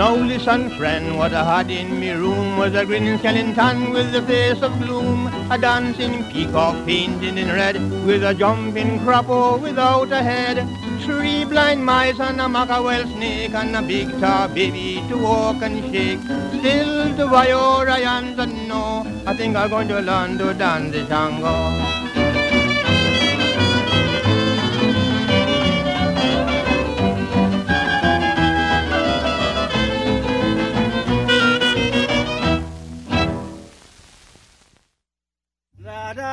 Now 0.00 0.16
listen, 0.16 0.70
friend, 0.78 1.18
what 1.18 1.34
I 1.34 1.44
had 1.44 1.70
in 1.70 2.00
me 2.00 2.12
room 2.12 2.56
was 2.56 2.74
a 2.74 2.86
grinning 2.86 3.18
skeleton 3.18 3.90
with 3.90 4.14
a 4.14 4.22
face 4.22 4.62
of 4.62 4.72
gloom, 4.80 5.26
a 5.50 5.58
dancing 5.58 6.24
peacock 6.30 6.86
painted 6.86 7.36
in 7.36 7.48
red, 7.48 7.76
with 8.06 8.24
a 8.24 8.32
jumping 8.32 8.98
crapo 9.00 9.60
without 9.60 10.10
a 10.10 10.22
head, 10.22 10.66
three 11.02 11.44
blind 11.44 11.84
mice 11.84 12.18
and 12.18 12.40
a 12.40 12.48
mackerel 12.48 13.06
snake, 13.08 13.52
and 13.52 13.76
a 13.76 13.82
big 13.82 14.08
tar 14.20 14.48
baby 14.48 15.04
to 15.10 15.18
walk 15.18 15.60
and 15.60 15.84
shake. 15.92 16.22
Still 16.58 17.14
to 17.18 17.26
Viora 17.26 17.98
and 18.16 18.68
no, 18.68 19.04
I 19.26 19.36
think 19.36 19.54
I'm 19.54 19.68
going 19.68 19.88
to 19.88 20.00
learn 20.00 20.38
to 20.38 20.54
dance 20.54 20.92
the 20.92 21.04
tango. 21.04 21.99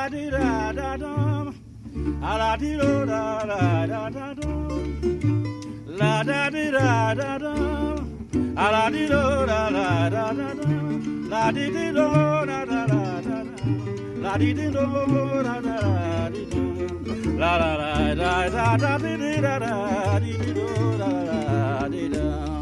Da 0.08 0.16
di 0.16 0.30
da 0.30 0.72
da 0.72 0.96
dum. 0.96 1.54
A 2.22 2.36
la 2.40 2.56
di 2.56 2.76
do 2.76 3.04
da 3.04 3.44
da 3.50 3.86
da 3.86 4.08
da 4.16 4.34
dum. 4.34 4.88
La 6.00 6.22
da 6.22 6.48
di 6.50 6.70
da 6.70 7.14
da 7.14 7.38
dum. 7.38 8.56
A 8.56 8.70
la 8.74 8.88
di 8.90 9.06
do 9.06 9.22
da 9.50 9.60
da 9.76 10.08
da 10.14 10.32
da 10.38 10.48
dum. 10.60 11.28
La 11.30 11.50
di 11.52 11.66
di 11.76 11.86
do 11.96 12.08
da 12.50 12.60
da 12.70 12.80
da 12.92 13.02
da. 13.26 13.38
La 14.22 14.36
di 14.38 14.50
di 14.58 14.66
do 14.70 14.86
da 15.46 15.56
da 15.66 15.76
da 15.84 16.28
di 16.34 16.42
dum. 16.52 17.38
La 17.38 17.52
la 17.60 17.72
la 17.80 18.14
da 18.20 18.48
da 18.54 18.76
da 18.82 18.92
di 19.04 19.12
di 19.22 19.32
da 19.44 19.54
da 19.64 20.18
di 20.24 20.32
di 20.42 20.52
do 20.58 20.68
da 21.00 21.10
da 21.28 21.88
di 21.92 22.08
dum. 22.08 22.57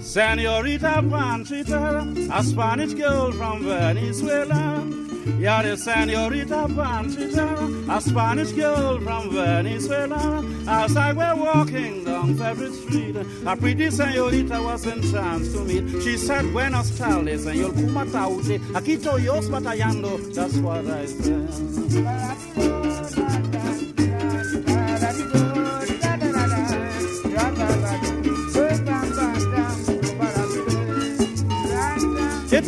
Senorita 0.00 1.02
Panchita, 1.02 2.30
a 2.32 2.42
Spanish 2.42 2.94
girl 2.94 3.30
from 3.32 3.62
Venezuela. 3.64 4.82
You're 5.38 5.62
the 5.62 5.76
senorita 5.76 6.66
Panchita, 6.68 7.94
a 7.94 8.00
Spanish 8.00 8.52
girl 8.52 8.98
from 9.00 9.30
Venezuela. 9.34 10.42
As 10.66 10.96
I 10.96 11.12
were 11.12 11.34
walking 11.36 12.04
down 12.04 12.36
Favorite 12.36 12.72
Street, 12.72 13.16
a 13.46 13.54
pretty 13.54 13.90
senorita 13.90 14.62
was 14.62 14.86
entranced 14.86 15.52
to 15.52 15.64
meet. 15.64 16.02
She 16.02 16.16
said, 16.16 16.50
Buenos 16.52 16.96
tardes, 16.96 17.44
señor 17.44 17.74
Kumatauti. 17.74 18.58
Aquí 18.74 18.96
estoy 18.96 19.28
batallando. 19.50 20.18
That's 20.34 20.56
what 20.56 20.86
I 20.86 21.06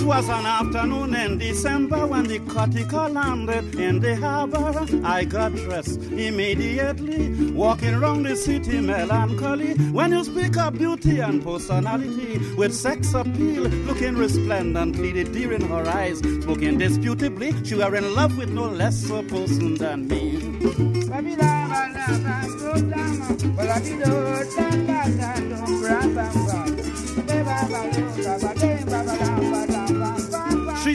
It 0.02 0.06
was 0.06 0.28
an 0.28 0.46
afternoon 0.46 1.14
in 1.14 1.38
December 1.38 2.08
when 2.08 2.24
the 2.24 2.40
Kotika 2.40 3.08
landed 3.08 3.76
in 3.76 4.00
the 4.00 4.16
harbor. 4.16 4.84
I 5.04 5.24
got 5.24 5.54
dressed 5.54 6.00
immediately, 6.10 7.52
walking 7.52 7.94
around 7.94 8.24
the 8.24 8.34
city 8.34 8.80
melancholy. 8.80 9.74
When 9.92 10.10
you 10.10 10.24
speak 10.24 10.56
of 10.56 10.76
beauty 10.76 11.20
and 11.20 11.40
personality 11.40 12.40
with 12.56 12.74
sex 12.74 13.14
appeal, 13.14 13.62
looking 13.86 14.16
resplendently, 14.16 15.12
the 15.12 15.22
deer 15.22 15.52
in 15.52 15.62
her 15.68 15.88
eyes, 15.88 16.18
spoke 16.18 16.62
indisputably. 16.62 17.54
She 17.64 17.76
were 17.76 17.94
in 17.94 18.12
love 18.16 18.36
with 18.36 18.50
no 18.50 18.64
less 18.64 19.08
a 19.08 19.22
person 19.22 19.76
than 19.76 20.08
me. 20.08 20.32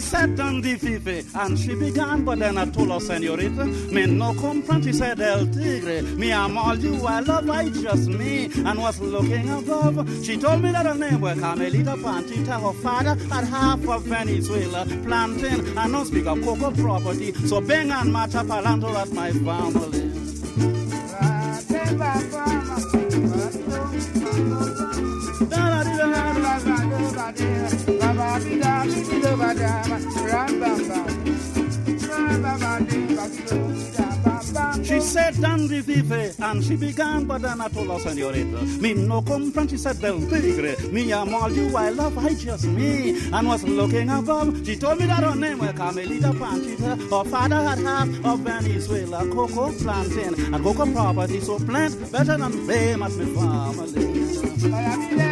Sat 0.07 0.39
on 0.39 0.61
the 0.61 1.27
and 1.35 1.59
she 1.59 1.75
began, 1.75 2.23
but 2.23 2.39
then 2.39 2.57
I 2.57 2.65
told 2.65 2.91
her, 2.91 2.99
Senorita, 3.01 3.65
me 3.91 4.05
no 4.05 4.33
comprehend. 4.35 4.85
She 4.85 4.93
said, 4.93 5.19
El 5.19 5.45
Tigre, 5.47 6.01
me 6.15 6.31
I'm 6.31 6.57
all 6.57 6.77
you, 6.77 7.05
I 7.05 7.19
love, 7.19 7.49
I 7.49 7.67
just 7.67 8.07
me, 8.07 8.45
and 8.45 8.79
was 8.79 9.01
looking 9.01 9.49
above. 9.49 10.07
She 10.23 10.37
told 10.37 10.61
me 10.61 10.71
that 10.71 10.85
her 10.85 10.95
name 10.95 11.19
was 11.19 11.37
Carmelita 11.37 11.95
Panchita. 11.97 12.61
Her 12.61 12.73
father 12.81 13.15
had 13.29 13.43
half 13.49 13.85
of 13.85 14.03
Venezuela 14.03 14.85
planting 15.03 15.77
and 15.77 15.91
no 15.91 16.05
speak 16.05 16.25
of 16.25 16.41
cocoa 16.41 16.71
property. 16.71 17.33
So 17.33 17.59
bang 17.59 17.91
and 17.91 18.13
mata 18.13 18.45
palando 18.45 18.95
at 18.95 19.11
my 19.11 19.31
family. 19.33 20.07
She 34.83 35.01
said, 35.01 35.41
Dandy 35.41 35.81
Vive, 35.81 36.39
and 36.39 36.63
she 36.63 36.75
began, 36.75 37.25
but 37.25 37.41
then 37.41 37.59
I 37.59 37.67
told 37.67 37.89
her, 37.89 37.99
Senorita, 37.99 38.63
me 38.81 38.93
no 38.93 39.21
comprehend. 39.21 39.71
She 39.71 39.77
said, 39.77 39.99
Del 39.99 40.19
Tigre, 40.21 40.77
me 40.91 41.11
am 41.11 41.33
all 41.33 41.51
you, 41.51 41.75
I 41.75 41.89
love, 41.89 42.17
I 42.17 42.33
just 42.35 42.65
me, 42.65 43.19
and 43.31 43.47
was 43.47 43.63
looking 43.63 44.09
above. 44.09 44.65
She 44.65 44.75
told 44.75 44.99
me 44.99 45.07
that 45.07 45.23
her 45.23 45.35
name 45.35 45.57
was 45.59 45.73
Carmelita 45.73 46.31
Panchita. 46.31 46.97
Her 47.09 47.29
father 47.29 47.55
had 47.55 47.79
half 47.79 48.07
of 48.25 48.39
Venezuela, 48.39 49.25
cocoa 49.29 49.71
planting, 49.73 50.53
and 50.53 50.63
cocoa 50.63 50.91
property, 50.91 51.41
so 51.41 51.59
plant 51.59 52.11
better 52.11 52.37
than 52.37 52.67
fame 52.67 53.03
at 53.03 53.11
me 53.13 53.25
family. 53.35 55.26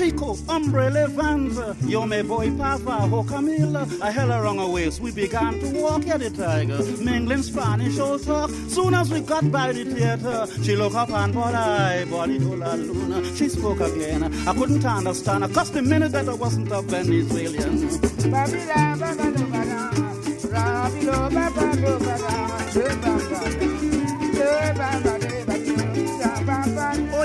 Chico, 0.00 0.34
hombre 0.46 0.90
levanta, 0.90 1.76
yo 1.86 2.06
me 2.06 2.22
voy 2.22 2.50
pa 2.52 2.78
Ho 2.78 3.18
oh, 3.18 3.22
Camila. 3.22 3.86
I 4.00 4.10
held 4.10 4.30
her 4.30 4.46
on 4.46 4.56
her 4.56 4.66
waist, 4.66 4.98
we 4.98 5.12
began 5.12 5.60
to 5.60 5.78
walk 5.78 6.08
at 6.08 6.20
the 6.20 6.30
tiger, 6.30 6.82
mingling 7.04 7.42
Spanish 7.42 7.98
talk. 7.98 8.48
Soon 8.68 8.94
as 8.94 9.10
we 9.12 9.20
got 9.20 9.50
by 9.52 9.72
the 9.72 9.84
theater, 9.84 10.46
she 10.62 10.74
looked 10.74 10.96
up 10.96 11.10
and 11.10 11.34
bought 11.34 11.54
I, 11.54 12.06
body 12.06 12.38
to 12.38 12.56
la 12.56 12.72
luna. 12.76 13.22
She 13.36 13.50
spoke 13.50 13.80
again, 13.80 14.24
I 14.48 14.54
couldn't 14.54 14.86
understand 14.86 15.44
her, 15.44 15.50
cause 15.50 15.70
the 15.70 15.82
minute 15.82 16.12
that 16.12 16.30
I 16.30 16.32
wasn't 16.32 16.72
a 16.72 16.80
Venezuelan. 16.80 17.90
Oh 25.02 25.19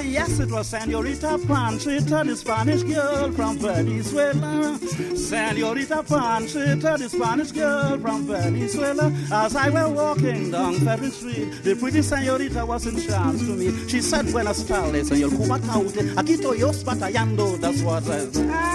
yes, 0.06 0.40
it 0.40 0.52
was 0.52 0.68
Senorita 0.68 1.38
Panchita, 1.48 2.26
the 2.26 2.36
Spanish 2.36 2.84
girl 2.84 3.32
from 3.32 3.58
Venezuela. 3.58 4.78
Senorita 5.16 6.04
Panchita, 6.04 6.98
the 6.98 7.10
Spanish 7.10 7.52
girl 7.52 7.98
from 8.00 8.26
Venezuela. 8.28 9.12
As 9.32 9.56
I 9.56 9.70
were 9.70 9.90
walking 9.90 10.52
down 10.52 10.76
Ferry 10.76 11.10
Street, 11.10 11.64
the 11.64 11.76
pretty 11.76 12.02
senorita 12.02 12.66
was 12.66 12.86
entranced 12.86 13.46
to 13.46 13.52
me. 13.56 13.88
She 13.88 14.02
said, 14.02 14.32
Buenas 14.32 14.64
tardes, 14.66 15.10
señor 15.10 15.32
Cubataute. 15.32 16.14
Aquí 16.18 16.34
estoy 16.34 16.60
yo 16.60 16.72
batallando, 16.72 17.58
that's 17.60 17.82
what 17.82 18.04
I 18.08 18.26
said. 18.26 18.66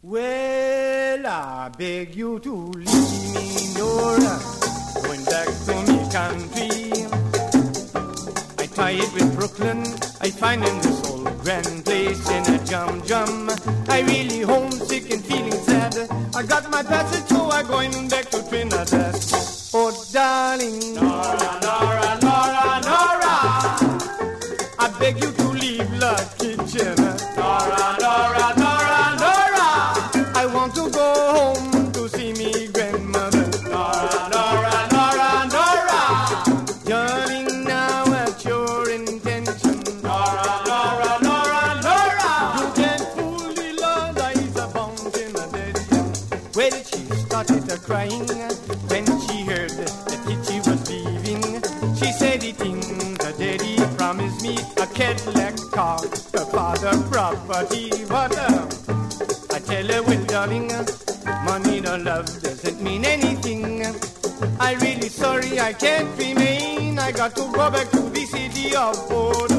Well, 0.00 1.26
I 1.26 1.70
beg 1.76 2.14
you 2.14 2.38
to 2.40 2.54
leave 2.54 3.34
me, 3.34 3.74
Nora, 3.76 4.40
going 5.02 5.24
back 5.26 5.48
to 5.66 5.74
me 5.86 6.10
country. 6.10 6.70
I 8.58 8.66
tie 8.66 8.92
it 8.92 9.12
with 9.12 9.36
Brooklyn, 9.36 9.82
I 10.22 10.30
find 10.30 10.64
in 10.64 10.78
this 10.78 11.10
old 11.10 11.38
grand 11.42 11.84
place 11.84 12.30
in 12.30 12.54
a 12.54 12.64
jum 12.64 13.02
jum. 13.04 13.50
I 13.88 14.00
really 14.00 14.40
homesick 14.40 15.10
and 15.12 15.24
feeling 15.24 15.52
sad. 15.52 15.94
I 16.34 16.42
got 16.42 16.70
my 16.70 16.82
passage, 16.82 17.31
I'm 17.62 17.68
going 17.68 18.08
back 18.08 18.28
to 18.30 18.42
Trinidad. 18.48 19.14
Oh, 19.72 20.04
darling, 20.12 20.94
Nora, 20.94 21.60
Nora, 21.62 22.01
crying 48.02 48.26
when 48.88 49.04
she 49.26 49.44
heard 49.44 49.70
that 49.70 50.20
Kitty 50.26 50.58
was 50.68 50.90
leaving. 50.90 51.42
She 51.94 52.12
said 52.12 52.42
it 52.42 52.60
in 52.60 52.80
the 53.14 53.34
daddy 53.38 53.76
promised 53.96 54.42
me 54.42 54.58
a 54.80 54.86
Cadillac 54.86 55.56
car, 55.70 56.00
her 56.34 56.46
father 56.46 56.94
property, 57.10 57.90
but 58.08 58.36
uh, 58.36 58.66
I 59.54 59.58
tell 59.60 59.86
her, 59.86 60.02
well, 60.02 60.24
darling, 60.24 60.70
money 61.44 61.80
no 61.80 61.96
love 61.96 62.26
doesn't 62.42 62.82
mean 62.82 63.04
anything. 63.04 63.84
I 64.58 64.74
really 64.74 65.08
sorry 65.08 65.60
I 65.60 65.72
can't 65.72 66.18
remain. 66.18 66.98
I 66.98 67.12
got 67.12 67.36
to 67.36 67.42
go 67.52 67.70
back 67.70 67.90
to 67.90 68.00
the 68.00 68.24
city 68.26 68.74
of 68.74 68.96
Port 69.08 69.51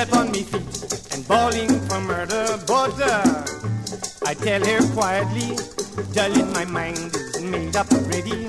step 0.00 0.16
on 0.16 0.32
me 0.32 0.42
feet, 0.42 1.12
and 1.12 1.28
bawling 1.28 1.68
for 1.86 2.00
murder. 2.00 2.46
Uh, 2.70 3.44
I 4.24 4.32
tell 4.32 4.64
her 4.64 4.80
quietly, 4.94 5.58
darling, 6.14 6.50
my 6.54 6.64
mind 6.64 7.14
is 7.14 7.42
made 7.42 7.76
up 7.76 7.92
already. 7.92 8.48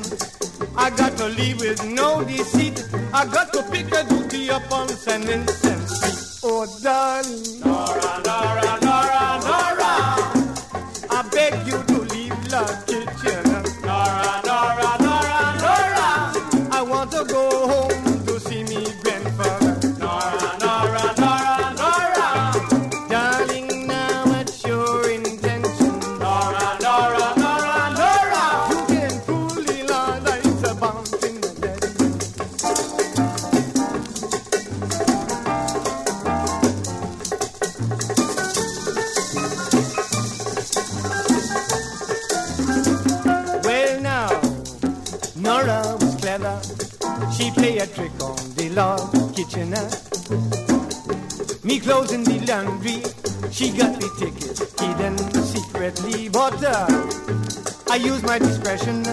I 0.77 0.89
got 0.91 1.17
to 1.17 1.27
leave 1.27 1.59
with 1.59 1.83
no 1.83 2.23
deceit. 2.23 2.85
I 3.13 3.25
got 3.25 3.51
to 3.51 3.63
pick 3.63 3.91
a 3.91 4.05
duty 4.07 4.49
up 4.49 4.71
on 4.71 4.87
San 4.87 5.25
Played 47.55 47.81
a 47.81 47.87
trick 47.87 48.11
on 48.21 48.37
the 48.55 48.69
Lord 48.75 49.35
Kitchener. 49.35 49.87
Me 51.63 51.79
closing 51.79 52.23
the 52.23 52.39
laundry, 52.47 53.03
she 53.51 53.71
got 53.71 53.99
the 53.99 54.09
ticket 54.19 54.57
hidden 54.79 55.17
secretly. 55.43 56.29
But 56.29 56.63
uh, 56.63 56.87
I 57.91 57.97
use 57.97 58.23
my 58.23 58.39
discretion. 58.39 59.05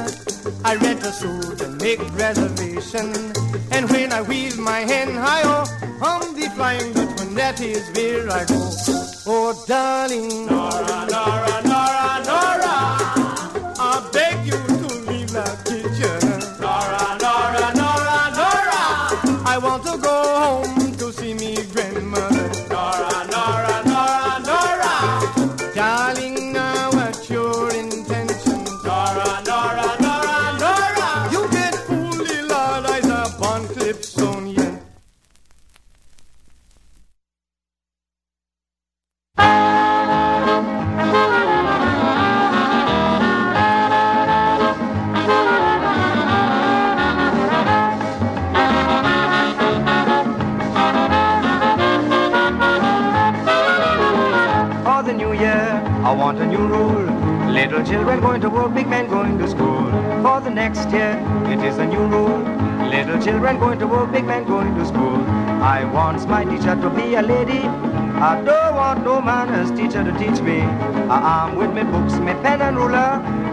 I 0.65 0.77
rent 0.77 1.03
a 1.03 1.13
suit 1.13 1.61
and 1.61 1.81
make 1.81 2.01
reservation. 2.15 3.13
And 3.71 3.91
when 3.91 4.13
I 4.13 4.23
wheel 4.23 4.57
my 4.59 4.81
hand 4.81 5.17
high 5.17 5.43
oh, 5.45 5.65
on 6.03 6.35
the 6.35 6.49
flying 6.55 6.93
Dutchman, 6.93 7.35
that 7.35 7.61
is 7.61 7.91
where 7.95 8.31
I 8.31 8.45
go. 8.45 8.71
Oh, 9.27 9.65
darling, 9.67 10.47
Nora, 10.47 11.07
Nora, 11.11 11.68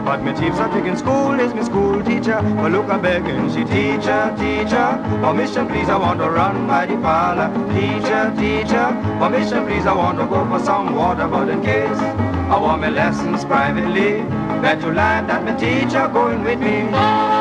But 0.06 0.22
my 0.24 0.34
chief 0.34 0.54
subject 0.54 0.86
in 0.86 0.96
school 0.96 1.40
is 1.40 1.52
my 1.56 1.64
school 1.64 2.04
teacher. 2.04 2.40
But 2.58 2.72
look, 2.72 2.90
I'm 2.90 3.02
begging, 3.02 3.50
she 3.50 3.64
teacher, 3.64 4.36
teacher. 4.38 4.88
Permission, 5.24 5.68
please, 5.68 5.90
I 5.90 5.98
want 5.98 6.20
to 6.20 6.30
run 6.30 6.68
by 6.68 6.86
the 6.86 6.96
parlor. 6.98 7.50
Teacher, 7.74 8.32
teacher. 8.38 8.88
Permission, 9.20 9.66
please, 9.66 9.88
I 9.88 9.94
want 9.94 10.20
to 10.20 10.28
go 10.28 10.48
for 10.48 10.64
some 10.64 10.94
water. 10.96 11.28
But 11.28 11.50
in 11.50 11.64
case 11.64 11.98
I 11.98 12.60
want 12.60 12.82
my 12.82 12.90
lessons 12.90 13.44
privately. 13.44 14.22
Bet 14.62 14.82
you 14.82 14.94
life 14.94 15.26
that 15.26 15.44
my 15.44 15.56
teacher 15.56 16.08
going 16.08 16.44
with 16.44 16.60
me. 16.60 17.35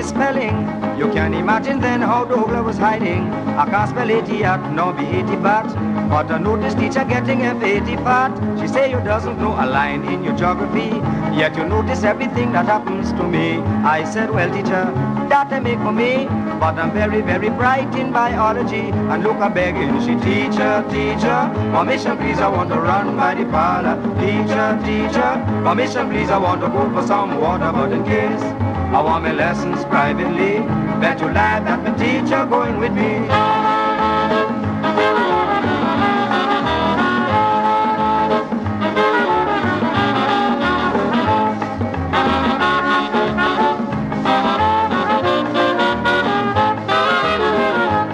And 0.00 0.06
early 0.06 0.06
is 0.06 0.08
spelling. 0.08 0.98
You 0.98 1.12
can 1.12 1.34
imagine 1.34 1.80
then 1.80 2.00
how 2.02 2.24
Douglas 2.24 2.64
was 2.64 2.78
hiding. 2.78 3.30
I 3.58 3.66
can't 3.66 3.90
spell 3.90 4.10
80 4.10 4.36
yet, 4.36 4.72
nor 4.72 4.92
be 4.92 5.04
80 5.04 5.36
but. 5.36 5.66
But 6.08 6.30
I 6.30 6.38
noticed 6.38 6.78
teacher 6.78 7.04
getting 7.04 7.40
F80 7.40 7.96
fat. 8.04 8.60
She 8.60 8.68
say 8.68 8.90
you 8.90 9.00
doesn't 9.00 9.38
know 9.38 9.52
a 9.52 9.66
line 9.66 10.04
in 10.04 10.24
your 10.24 10.36
geography. 10.36 10.90
Yet 11.36 11.56
you 11.56 11.64
notice 11.64 12.04
everything 12.04 12.52
that 12.52 12.66
happens 12.66 13.12
to 13.12 13.22
me. 13.24 13.58
I 13.84 14.04
said, 14.04 14.30
well 14.30 14.50
teacher, 14.50 14.84
that 15.28 15.52
I 15.52 15.60
make 15.60 15.78
for 15.78 15.92
me. 15.92 16.26
But 16.60 16.74
I'm 16.74 16.92
very, 16.92 17.22
very 17.22 17.48
bright 17.48 17.94
in 17.94 18.12
biology. 18.12 18.90
And 19.10 19.22
look, 19.22 19.36
I'm 19.36 19.54
begging, 19.54 20.00
she 20.00 20.14
teacher, 20.20 20.84
teacher. 20.90 21.50
Permission 21.72 22.16
please, 22.18 22.38
I 22.38 22.48
want 22.48 22.68
to 22.70 22.80
run 22.80 23.16
by 23.16 23.34
the 23.34 23.44
parlor. 23.46 23.96
Teacher, 24.20 24.78
teacher. 24.84 25.30
Permission 25.64 26.10
please, 26.10 26.30
I 26.30 26.38
want 26.38 26.60
to 26.60 26.68
go 26.68 26.90
for 26.92 27.06
some 27.06 27.40
water. 27.40 27.72
But 27.72 27.92
in 27.92 28.04
case 28.04 28.69
I 28.92 29.00
want 29.00 29.22
my 29.22 29.32
lessons 29.32 29.84
privately, 29.84 30.58
bet 31.00 31.20
you 31.20 31.26
lie 31.26 31.60
that 31.60 31.80
my 31.84 31.92
teacher 31.96 32.44
going 32.44 32.76
with 32.78 32.92
me. 32.92 33.20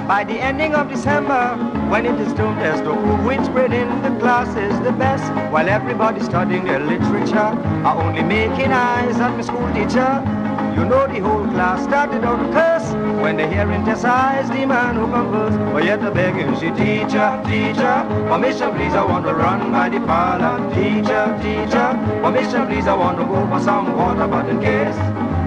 By 0.07 0.25
the 0.25 0.39
ending 0.39 0.75
of 0.75 0.91
December, 0.91 1.57
when 1.89 2.05
it 2.05 2.21
is 2.21 2.35
term 2.35 2.55
test, 2.57 2.85
oh, 2.85 2.95
who 2.95 3.27
wins 3.27 3.49
in 3.49 4.03
the 4.03 4.11
class 4.21 4.55
is 4.55 4.79
the 4.81 4.93
best. 4.93 5.25
While 5.51 5.71
everybody 5.71 6.21
studying 6.21 6.67
their 6.67 6.81
literature, 6.81 7.39
are 7.39 8.03
only 8.03 8.23
making 8.23 8.73
eyes 8.73 9.17
at 9.17 9.35
my 9.35 9.41
school 9.41 9.73
teacher. 9.73 10.36
You 10.77 10.85
know 10.85 11.07
the 11.07 11.21
whole 11.21 11.47
class 11.55 11.85
started 11.85 12.23
out 12.23 12.37
to 12.37 12.53
curse 12.53 12.93
when 13.23 13.39
they 13.39 13.49
hear 13.49 13.73
in 13.73 13.87
his 13.87 14.05
eyes 14.05 14.47
the 14.51 14.67
man 14.67 14.97
who 14.97 15.07
converse. 15.11 15.57
But 15.73 15.85
yet 15.85 16.03
the 16.03 16.11
begging 16.11 16.53
she 16.57 16.69
teacher, 16.73 17.29
teacher, 17.47 17.97
permission 18.29 18.75
please 18.75 18.93
I 18.93 19.03
want 19.03 19.25
to 19.25 19.33
run 19.33 19.73
by 19.73 19.89
the 19.89 20.01
parlor. 20.01 20.59
Teacher, 20.75 21.25
teacher, 21.41 21.89
permission 22.21 22.67
please 22.67 22.87
I 22.87 22.95
want 22.95 23.17
to 23.19 23.25
go 23.25 23.49
for 23.49 23.59
some 23.65 23.97
water, 23.97 24.29
but 24.29 24.51
in 24.51 24.61
case 24.61 24.97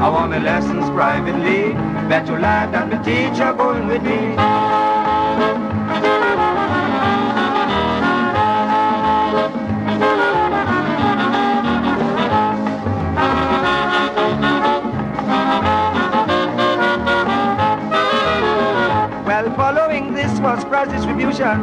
I 0.02 0.10
want 0.10 0.32
my 0.32 0.40
lessons 0.40 0.90
privately, 0.90 1.74
bet 2.10 2.28
you 2.28 2.40
life 2.40 2.72
that 2.72 2.90
my 2.90 2.98
teacher 3.04 3.54
going 3.54 3.86
with 3.86 4.02
me. 4.02 5.69
Was 20.60 20.70
prize 20.70 20.90
distribution. 20.90 21.58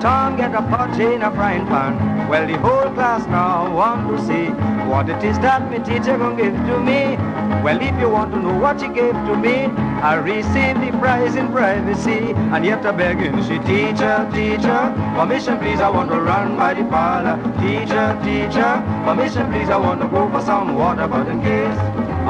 Tom 0.00 0.36
get 0.36 0.54
a 0.54 0.62
pot 0.62 0.98
in 1.00 1.22
a 1.22 1.30
frying 1.32 1.66
pan. 1.66 2.28
Well, 2.28 2.46
the 2.46 2.58
whole 2.58 2.90
class 2.94 3.26
now 3.26 3.74
want 3.74 4.08
to 4.08 4.24
see 4.24 4.46
what 4.88 5.08
it 5.08 5.22
is 5.24 5.38
that 5.40 5.62
my 5.70 5.78
teacher 5.78 6.16
gonna 6.16 6.36
give 6.36 6.54
to 6.54 6.78
me. 6.78 7.16
Well, 7.64 7.80
if 7.80 7.98
you 7.98 8.08
want 8.08 8.32
to 8.32 8.38
know 8.38 8.56
what 8.58 8.80
she 8.80 8.88
gave 8.88 9.14
to 9.14 9.36
me, 9.36 9.66
I 10.10 10.14
received 10.14 10.80
the 10.80 10.96
prize 10.98 11.34
in 11.34 11.50
privacy. 11.50 12.34
And 12.54 12.64
yet 12.64 12.86
I 12.86 12.92
begging 12.92 13.42
she, 13.42 13.58
teacher, 13.70 14.28
teacher, 14.32 14.80
permission 15.16 15.58
please, 15.58 15.80
I 15.80 15.88
want 15.88 16.10
to 16.10 16.20
run 16.20 16.56
by 16.56 16.74
the 16.74 16.84
parlor. 16.84 17.36
Teacher, 17.58 18.06
teacher, 18.22 18.72
permission 19.06 19.50
please, 19.50 19.70
I 19.70 19.76
want 19.76 20.00
to 20.02 20.08
go 20.08 20.30
for 20.30 20.42
some 20.42 20.74
water, 20.74 21.08
but 21.08 21.26
in 21.26 21.40
case 21.42 21.78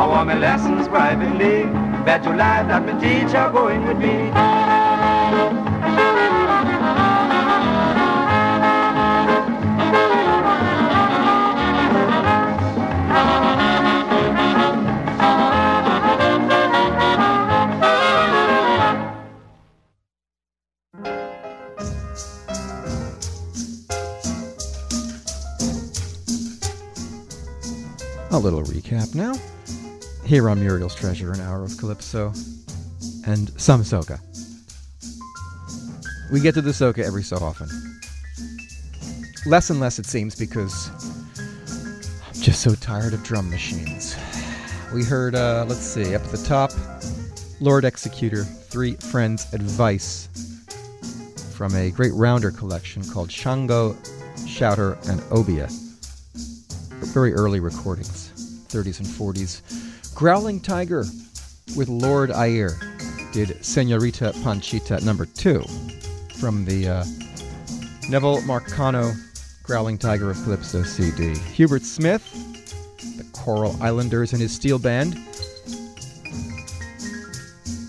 I 0.00 0.06
want 0.06 0.28
my 0.28 0.38
lessons 0.38 0.88
privately, 0.88 1.64
bet 2.06 2.24
you 2.24 2.30
life 2.30 2.68
that 2.68 2.86
my 2.86 2.94
teacher 3.00 3.50
going 3.52 3.84
with 3.86 3.98
me. 3.98 5.65
Little 28.46 28.62
recap 28.62 29.12
now. 29.16 29.34
Here 30.24 30.48
on 30.48 30.60
Muriel's 30.60 30.94
Treasure, 30.94 31.32
an 31.32 31.40
hour 31.40 31.64
of 31.64 31.76
Calypso 31.78 32.28
and 33.26 33.50
some 33.60 33.82
soca. 33.82 34.20
We 36.30 36.38
get 36.38 36.54
to 36.54 36.62
the 36.62 36.70
soca 36.70 37.00
every 37.00 37.24
so 37.24 37.38
often. 37.38 37.66
Less 39.46 39.70
and 39.70 39.80
less, 39.80 39.98
it 39.98 40.06
seems, 40.06 40.36
because 40.36 40.90
I'm 42.24 42.40
just 42.40 42.60
so 42.60 42.76
tired 42.76 43.14
of 43.14 43.24
drum 43.24 43.50
machines. 43.50 44.16
We 44.94 45.02
heard, 45.02 45.34
uh, 45.34 45.64
let's 45.66 45.80
see, 45.80 46.14
up 46.14 46.22
at 46.22 46.30
the 46.30 46.44
top, 46.46 46.70
Lord 47.60 47.84
Executor, 47.84 48.44
Three 48.44 48.94
Friends 48.94 49.52
Advice 49.54 50.28
from 51.52 51.74
a 51.74 51.90
great 51.90 52.14
rounder 52.14 52.52
collection 52.52 53.02
called 53.02 53.32
Shango, 53.32 53.96
Shouter, 54.46 54.98
and 55.08 55.20
Obeah 55.32 55.68
very 57.16 57.32
early 57.32 57.60
recordings, 57.60 58.25
30s 58.68 58.98
and 58.98 59.08
40s. 59.08 60.14
Growling 60.14 60.60
Tiger 60.60 61.04
with 61.76 61.88
Lord 61.88 62.30
Iere 62.30 62.74
did 63.32 63.64
Senorita 63.64 64.32
Panchita 64.42 65.04
number 65.04 65.26
two 65.26 65.62
from 66.38 66.64
the 66.64 66.88
uh, 66.88 67.04
Neville 68.08 68.38
Marcano 68.42 69.14
Growling 69.62 69.98
Tiger 69.98 70.30
of 70.30 70.42
Calypso 70.44 70.82
CD. 70.82 71.36
Hubert 71.38 71.82
Smith, 71.82 72.22
the 73.16 73.24
Coral 73.32 73.76
Islanders 73.82 74.32
and 74.32 74.40
his 74.40 74.52
steel 74.52 74.78
band. 74.78 75.14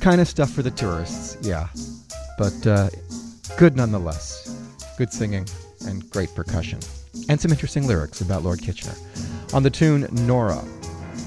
Kind 0.01 0.21
of 0.21 0.27
stuff 0.27 0.51
for 0.51 0.63
the 0.63 0.71
tourists, 0.71 1.37
yeah. 1.41 1.67
But 2.37 2.65
uh, 2.65 2.89
good 3.57 3.75
nonetheless. 3.75 4.43
Good 4.97 5.13
singing 5.13 5.45
and 5.85 6.09
great 6.09 6.33
percussion 6.33 6.79
and 7.29 7.39
some 7.39 7.51
interesting 7.51 7.87
lyrics 7.87 8.21
about 8.21 8.43
Lord 8.43 8.61
Kitchener. 8.61 8.95
On 9.53 9.63
the 9.63 9.69
tune 9.69 10.07
Nora, 10.11 10.63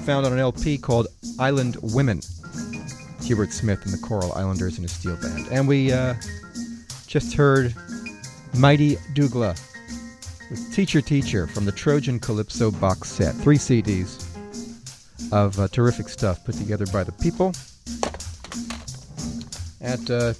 found 0.05 0.25
on 0.25 0.33
an 0.33 0.39
LP 0.39 0.77
called 0.77 1.07
Island 1.39 1.77
Women, 1.81 2.21
Hubert 3.23 3.51
Smith 3.51 3.85
and 3.85 3.93
the 3.93 4.01
Coral 4.01 4.33
Islanders 4.33 4.77
in 4.79 4.85
a 4.85 4.87
steel 4.87 5.15
band. 5.17 5.47
And 5.51 5.67
we 5.67 5.91
uh, 5.91 6.15
just 7.07 7.33
heard 7.35 7.75
Mighty 8.57 8.95
Dougla 9.13 9.59
with 10.49 10.73
Teacher 10.73 11.01
Teacher 11.01 11.47
from 11.47 11.65
the 11.65 11.71
Trojan 11.71 12.19
Calypso 12.19 12.71
box 12.71 13.09
set. 13.09 13.35
Three 13.35 13.57
CDs 13.57 14.25
of 15.31 15.59
uh, 15.59 15.67
terrific 15.67 16.09
stuff 16.09 16.43
put 16.45 16.55
together 16.55 16.85
by 16.87 17.03
the 17.03 17.11
people 17.13 17.53
at 19.81 20.09
uh, 20.09 20.33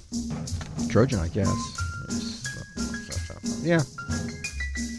Trojan, 0.88 1.20
I 1.20 1.28
guess. 1.28 1.48
Yeah. 3.62 3.80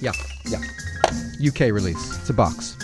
Yeah, 0.01 0.11
yeah. 0.45 0.61
UK 1.45 1.71
release. 1.71 2.19
It's 2.19 2.29
a 2.29 2.33
box. 2.33 2.75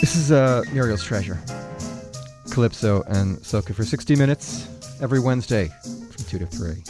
This 0.00 0.16
is 0.16 0.32
uh, 0.32 0.64
Muriel's 0.72 1.04
Treasure. 1.04 1.40
Calypso 2.50 3.02
and 3.08 3.38
Soca 3.38 3.74
for 3.74 3.84
60 3.84 4.16
minutes 4.16 4.68
every 5.00 5.20
Wednesday 5.20 5.70
from 5.82 6.24
2 6.24 6.38
to 6.40 6.46
3. 6.46 6.82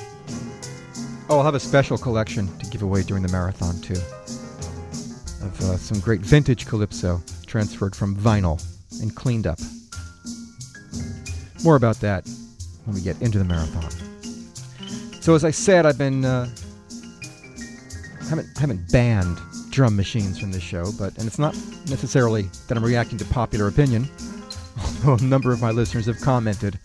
Oh, 1.29 1.39
I'll 1.39 1.45
have 1.45 1.55
a 1.55 1.61
special 1.61 1.97
collection 1.97 2.49
to 2.59 2.67
give 2.71 2.83
away 2.83 3.03
during 3.03 3.23
the 3.23 3.31
marathon, 3.31 3.81
too. 3.81 3.95
Of 3.95 5.61
uh, 5.61 5.77
some 5.77 6.01
great 6.01 6.21
vintage 6.21 6.67
Calypso 6.67 7.23
transferred 7.47 7.95
from 7.95 8.17
vinyl 8.17 8.61
and 9.01 9.15
cleaned 9.15 9.47
up. 9.47 9.59
More 11.63 11.77
about 11.77 12.01
that 12.01 12.27
when 12.87 12.97
we 12.97 13.03
get 13.03 13.21
into 13.23 13.39
the 13.39 13.45
marathon. 13.45 13.91
So, 15.21 15.35
as 15.35 15.45
I 15.45 15.51
said, 15.53 15.87
I've 15.87 15.99
been. 15.99 16.25
Uh, 16.25 16.49
haven't 18.33 18.57
haven't 18.57 18.91
banned 18.91 19.39
drum 19.69 19.95
machines 19.95 20.39
from 20.39 20.53
this 20.53 20.63
show, 20.63 20.91
but 20.99 21.17
and 21.19 21.27
it's 21.27 21.39
not 21.39 21.55
necessarily 21.91 22.49
that 22.67 22.79
I'm 22.79 22.85
reacting 22.85 23.19
to 23.19 23.27
popular 23.27 23.69
opinion, 23.69 24.09
although 25.05 25.23
a 25.23 25.29
number 25.29 25.53
of 25.53 25.61
my 25.61 25.71
listeners 25.71 26.07
have 26.07 26.19
commented 26.21 26.79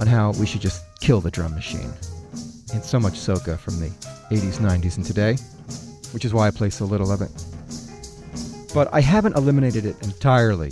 on 0.00 0.06
how 0.06 0.32
we 0.32 0.46
should 0.46 0.62
just 0.62 0.82
kill 1.00 1.20
the 1.20 1.30
drum 1.30 1.54
machine. 1.54 1.92
And 2.72 2.82
so 2.82 2.98
much 2.98 3.14
soca 3.14 3.58
from 3.58 3.78
the 3.78 3.88
80s, 4.30 4.58
90s, 4.58 4.96
and 4.96 5.04
today. 5.04 5.36
which 6.12 6.24
is 6.24 6.32
why 6.32 6.46
I 6.46 6.50
play 6.50 6.70
so 6.70 6.86
little 6.86 7.12
of 7.12 7.20
it. 7.20 7.30
But 8.72 8.88
I 8.92 9.00
haven't 9.02 9.36
eliminated 9.36 9.84
it 9.84 10.02
entirely 10.02 10.70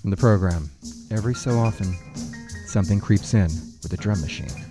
from 0.00 0.08
the 0.08 0.16
program. 0.16 0.70
Every 1.10 1.34
so 1.34 1.58
often, 1.58 1.94
something 2.66 2.98
creeps 2.98 3.34
in 3.34 3.50
with 3.82 3.92
a 3.92 3.96
drum 3.98 4.22
machine. 4.22 4.65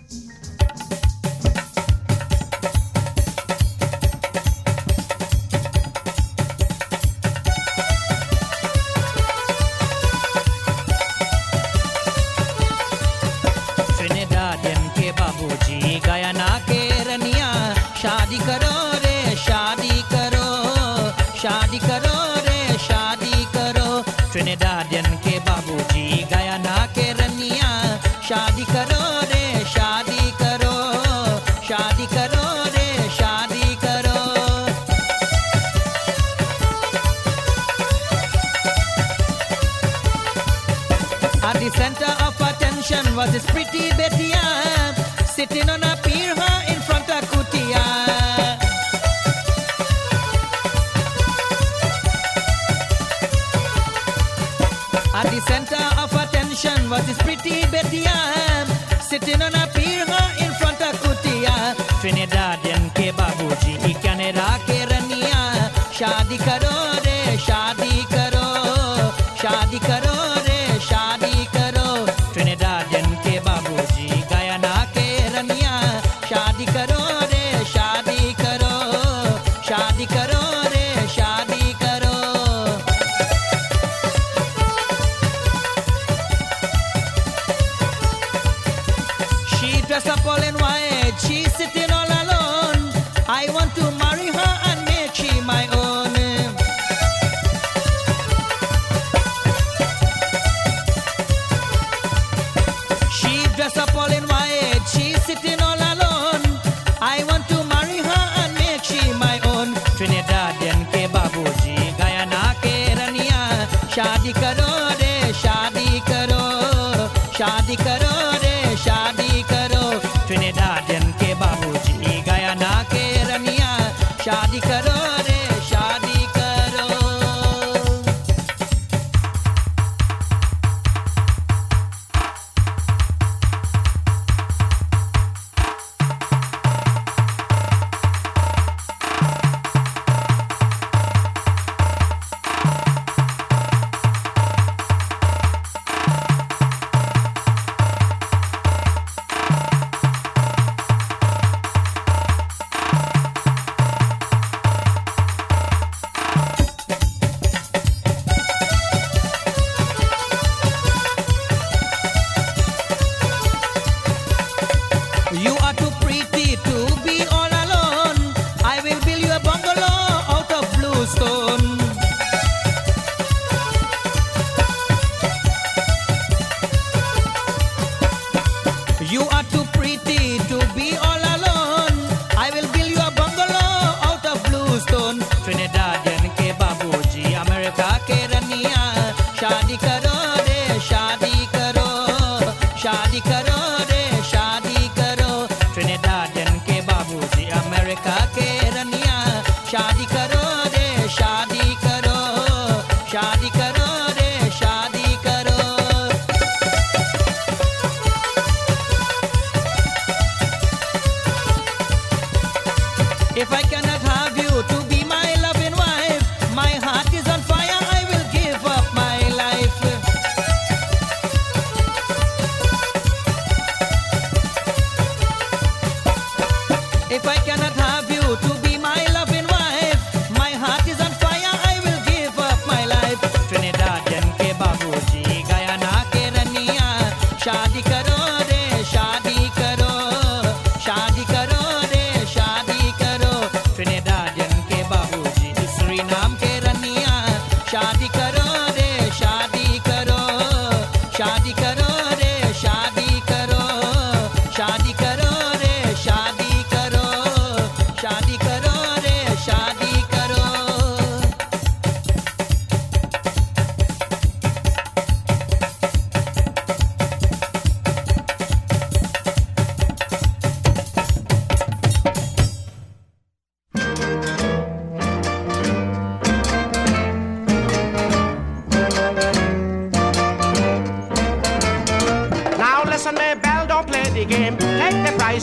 Was 56.95 57.07
this 57.07 57.17
pretty 57.17 57.65
Betty 57.71 58.05
Ann, 58.05 58.67
sitting 59.01 59.41
on 59.41 59.53
a 59.53 59.64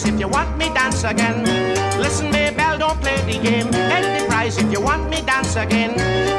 price 0.02 0.14
if 0.14 0.20
you 0.20 0.28
want 0.28 0.56
me 0.56 0.68
dance 0.74 1.04
again. 1.04 1.44
Listen, 2.00 2.30
me 2.30 2.50
bell, 2.50 2.78
don't 2.78 3.00
play 3.00 3.16
the 3.26 3.38
game. 3.42 3.70
Take 3.70 4.18
the 4.18 4.26
prize 4.28 4.58
if 4.58 4.70
you 4.72 4.80
want 4.80 5.08
me 5.10 5.22
dance 5.22 5.56
again. 5.56 5.92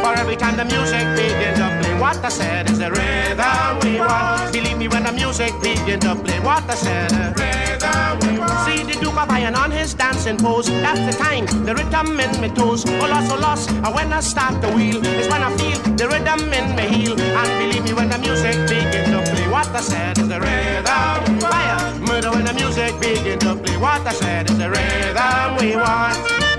For 0.04 0.14
every 0.20 0.36
time 0.36 0.58
the 0.58 0.66
music 0.66 1.04
begins 1.16 1.60
to 1.60 1.68
play, 1.82 2.00
what 2.00 2.24
I 2.24 2.30
said 2.30 2.70
is 2.70 2.80
the 2.80 2.92
rhythm 2.92 3.80
we 3.84 4.00
want. 4.00 4.52
Believe 4.52 4.78
me 4.78 4.88
when 4.88 5.04
the 5.04 5.12
music 5.12 5.54
begins 5.62 6.04
to 6.04 6.16
play, 6.16 6.40
what 6.40 6.64
I 6.70 6.76
said. 6.76 7.12
Rhythm 7.12 8.20
we 8.24 8.40
want. 8.40 8.66
See 8.66 8.84
the 8.84 9.00
Duke 9.00 9.18
of 9.18 9.30
Iron 9.30 9.56
on 9.56 9.72
his 9.72 9.94
dancing 9.94 10.38
pose. 10.38 10.68
That's 10.68 11.00
the 11.00 11.24
time 11.24 11.46
the 11.66 11.74
rhythm 11.76 12.20
in 12.20 12.42
my 12.42 12.50
toes. 12.50 12.86
Oh 12.86 13.08
lost, 13.08 13.32
oh 13.32 13.40
lost. 13.40 13.70
And 13.72 13.96
when 13.96 14.12
I 14.12 14.20
start 14.20 14.62
the 14.62 14.70
wheel, 14.72 15.06
is 15.06 15.28
when 15.30 15.42
I 15.44 15.56
feel 15.58 15.80
the 15.96 16.08
rhythm 16.08 16.52
in 16.54 16.76
my 16.76 16.84
heel. 16.84 17.20
And 17.20 17.50
believe 17.60 17.84
me 17.86 17.94
when 17.94 18.10
the 18.10 18.18
music 18.18 18.56
begins 18.68 19.10
to 19.14 19.20
play, 19.32 19.48
what 19.48 19.68
I 19.68 19.82
said 19.82 20.18
is 20.18 20.28
the 20.28 20.40
rhythm. 20.40 21.40
Fire, 21.40 21.83
murder 22.14 22.30
when 22.30 22.46
the 22.46 22.54
music 22.54 22.94
begins 23.00 23.44
to 23.44 23.56
play. 23.56 23.78
What 23.78 24.06
I 24.06 24.14
said 24.14 24.50
is 24.50 24.58
the 24.58 24.70
rhythm 24.70 25.58
we 25.58 25.76
want. 25.76 26.53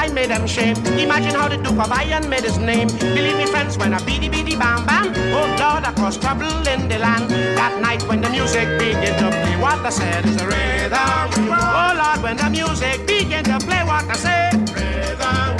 I 0.00 0.08
made 0.08 0.30
them 0.30 0.46
shame. 0.46 0.76
Imagine 0.98 1.34
how 1.34 1.46
the 1.48 1.58
Duke 1.58 1.78
of 1.78 1.92
Iron 1.92 2.26
made 2.30 2.44
his 2.44 2.56
name. 2.56 2.88
Believe 2.88 3.36
me, 3.36 3.44
friends, 3.44 3.76
when 3.76 3.92
a 3.92 4.00
beady 4.00 4.30
beady 4.30 4.56
bam 4.56 4.86
bam. 4.86 5.12
Oh 5.36 5.44
Lord, 5.60 5.84
I 5.84 5.92
caused 5.94 6.22
trouble 6.22 6.66
in 6.66 6.88
the 6.88 6.98
land. 6.98 7.28
That 7.28 7.78
night 7.82 8.02
when 8.08 8.22
the 8.22 8.30
music 8.30 8.66
began 8.78 9.14
to 9.20 9.28
play, 9.28 9.56
what 9.60 9.78
I 9.84 9.90
said 9.90 10.24
is 10.24 10.40
a 10.40 10.46
rhythm. 10.46 11.52
Oh 11.52 11.92
Lord, 12.00 12.22
when 12.22 12.36
the 12.38 12.48
music 12.48 13.06
began 13.06 13.44
to 13.44 13.58
play, 13.58 13.84
what 13.84 14.08
I 14.08 14.16
said. 14.16 14.70
Rhythm. 14.74 15.59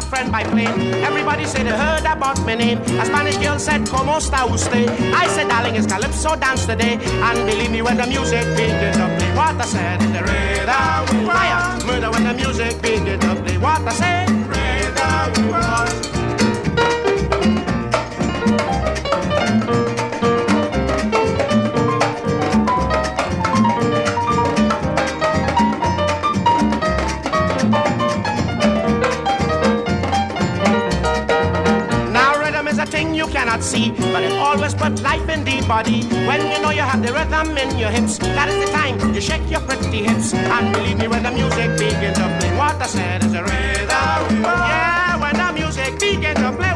Friend 0.00 0.30
by 0.30 0.44
plane. 0.44 0.94
Everybody 1.04 1.44
said 1.44 1.66
they 1.66 1.76
heard 1.76 2.04
about 2.04 2.40
my 2.44 2.54
name. 2.54 2.78
A 3.00 3.04
Spanish 3.04 3.36
girl 3.38 3.58
said, 3.58 3.86
Como 3.88 4.18
está 4.18 4.46
usted? 4.50 4.88
I 5.14 5.26
said, 5.28 5.48
darling, 5.48 5.76
it's 5.76 5.86
calypso 5.86 6.36
dance 6.36 6.66
today. 6.66 6.98
And 7.02 7.46
believe 7.46 7.70
me, 7.70 7.82
when 7.82 7.96
the 7.96 8.06
music 8.06 8.44
begins 8.56 8.96
to 8.96 9.06
play, 9.16 9.30
what 9.36 9.60
I 9.60 9.64
said 9.64 10.00
the 10.00 10.22
rhythm. 10.22 11.26
Fire, 11.26 11.86
murder 11.86 12.10
when 12.10 12.24
the 12.24 12.34
music 12.34 12.80
begins 12.82 13.22
to 13.24 13.34
play, 13.36 13.58
what 13.58 13.80
I 13.82 13.92
said. 13.92 14.28
Rhythm. 14.48 16.17
Body. 35.78 36.02
When 36.26 36.40
you 36.50 36.58
know 36.62 36.70
you 36.70 36.82
have 36.82 37.02
the 37.06 37.12
rhythm 37.12 37.56
in 37.56 37.78
your 37.78 37.90
hips, 37.90 38.18
that 38.18 38.48
is 38.48 38.58
the 38.64 38.70
time 38.72 39.14
you 39.14 39.20
shake 39.20 39.46
your 39.50 39.60
pretty 39.60 40.02
hips. 40.08 40.34
And 40.34 40.74
believe 40.74 40.98
me, 40.98 41.06
when 41.08 41.22
the 41.22 41.30
music 41.30 41.70
begins 41.78 42.18
to 42.18 42.26
play, 42.38 42.52
what 42.58 42.82
I 42.82 42.86
said 42.86 43.22
is 43.24 43.34
a 43.40 43.42
rhythm. 43.42 44.42
Yeah, 44.42 45.20
when 45.22 45.34
the 45.42 45.48
music 45.58 45.92
begins 46.00 46.40
to 46.42 46.50
play, 46.58 46.72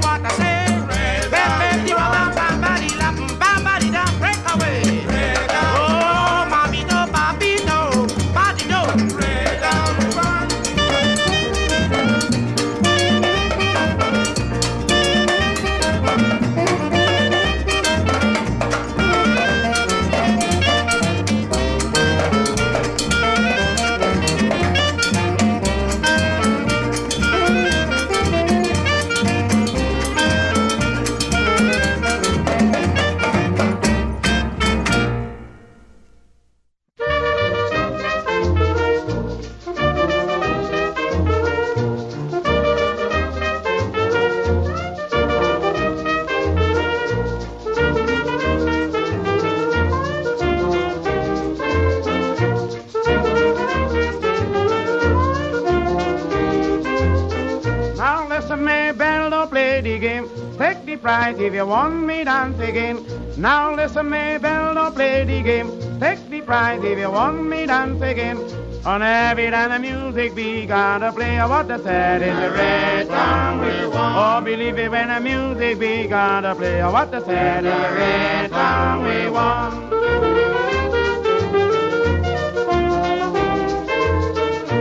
Now 63.37 63.74
listen, 63.74 64.11
Maybell, 64.11 64.74
don't 64.74 64.95
play 64.95 65.24
the 65.24 65.43
game. 65.43 65.70
Take 65.99 66.28
the 66.28 66.43
prize 66.43 66.85
if 66.85 66.99
you 66.99 67.11
want 67.11 67.45
me 67.47 67.66
dance 67.66 68.03
again. 68.03 68.39
On 68.85 69.01
every 69.01 69.51
time 69.51 69.70
the 69.70 69.78
music 69.78 70.35
be 70.35 70.66
gonna 70.66 71.11
play, 71.12 71.39
what 71.39 71.66
the 71.66 71.78
said 71.83 72.20
is 72.20 72.37
the 72.37 72.51
red 72.51 73.07
song 73.07 73.61
we 73.61 73.87
want. 73.87 74.16
Oh, 74.18 74.41
believe 74.45 74.78
it 74.78 74.91
when 74.91 75.09
the 75.09 75.20
music 75.20 75.78
be 75.78 76.07
gonna 76.09 76.55
play, 76.55 76.83
what 76.83 77.11
the 77.11 77.24
said 77.24 77.64
is 77.64 77.72
the 77.72 77.95
red 77.95 78.51
song 78.51 79.05
we 79.05 79.30
want. 79.30 79.91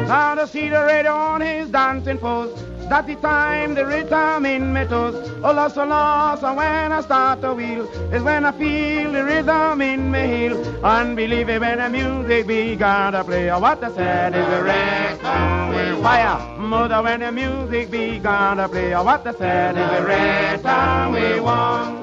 Now 0.07 0.35
to 0.35 0.45
see 0.45 0.67
the 0.67 0.83
radio 0.83 1.13
on 1.13 1.41
his 1.41 1.69
dancing 1.69 2.17
pose. 2.17 2.51
That's 2.89 3.07
the 3.07 3.15
time 3.15 3.75
the 3.75 3.85
rhythm 3.85 4.45
in 4.45 4.73
my 4.73 4.83
toes. 4.85 5.30
Oh, 5.43 5.53
lost, 5.53 5.77
oh, 5.77 5.85
lost, 5.85 6.43
and 6.43 6.55
when 6.55 6.91
I 6.91 7.01
start 7.01 7.41
to 7.41 7.53
wheel 7.53 7.87
is 8.13 8.21
when 8.21 8.45
I 8.45 8.51
feel 8.51 9.11
the 9.11 9.23
rhythm 9.23 9.81
in 9.81 10.11
my 10.11 10.27
heel. 10.27 10.85
Unbelieve 10.85 11.49
it 11.49 11.59
when 11.59 11.79
the 11.79 11.89
music 11.89 12.45
began 12.45 13.13
to 13.13 13.23
play. 13.23 13.49
Oh, 13.49 13.59
what 13.59 13.83
I 13.83 13.91
said 13.91 14.35
is 14.35 14.47
the 14.47 14.63
rhythm 14.63 16.01
fire. 16.01 16.57
Mother, 16.57 17.01
when 17.01 17.19
the 17.19 17.31
music 17.31 17.91
began 17.91 18.57
to 18.57 18.67
play. 18.67 18.93
Oh, 18.93 19.03
what 19.03 19.25
I 19.25 19.33
said 19.33 19.77
is 19.77 19.89
the 19.89 20.01
rhythm 20.05 21.11
we 21.13 21.39
want. 21.39 22.01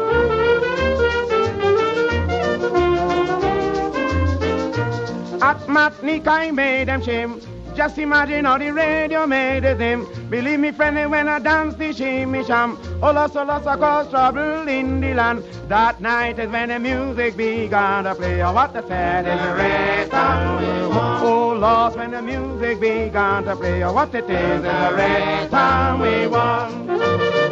At 5.42 5.60
Matnik 5.66 6.26
I 6.26 6.50
made 6.50 6.88
them 6.88 7.02
shame. 7.02 7.40
Just 7.78 7.96
imagine 7.98 8.44
how 8.44 8.58
the 8.58 8.72
radio 8.72 9.24
made 9.24 9.62
it 9.62 9.78
them. 9.78 10.04
Believe 10.28 10.58
me, 10.58 10.72
friend, 10.72 11.08
when 11.08 11.28
I 11.28 11.38
dance 11.38 11.76
the 11.76 11.92
shimmy 11.92 12.42
sham. 12.42 12.76
Oh, 13.00 13.12
lost, 13.12 13.36
oh, 13.36 13.44
lost, 13.44 13.68
I 13.68 13.76
cause 13.76 14.10
trouble 14.10 14.66
in 14.66 15.00
the 15.00 15.14
land. 15.14 15.44
That 15.68 16.00
night 16.00 16.40
is 16.40 16.50
when 16.50 16.70
the 16.70 16.80
music 16.80 17.36
began 17.36 18.02
to 18.02 18.16
play. 18.16 18.42
Oh, 18.42 18.52
what 18.52 18.72
the 18.72 18.84
sad 18.88 19.28
is 19.28 19.40
the 19.46 19.54
rest 19.54 20.10
Oh, 20.12 21.56
lost 21.56 21.96
when 21.96 22.10
the 22.10 22.20
music 22.20 22.80
began 22.80 23.44
to 23.44 23.54
play. 23.54 23.84
Oh, 23.84 23.92
what 23.92 24.12
it 24.12 24.28
is 24.28 24.56
is 24.56 24.62
the 24.62 24.94
rest 24.96 25.50
time 25.52 26.00
we 26.00 26.26
want. 26.26 27.47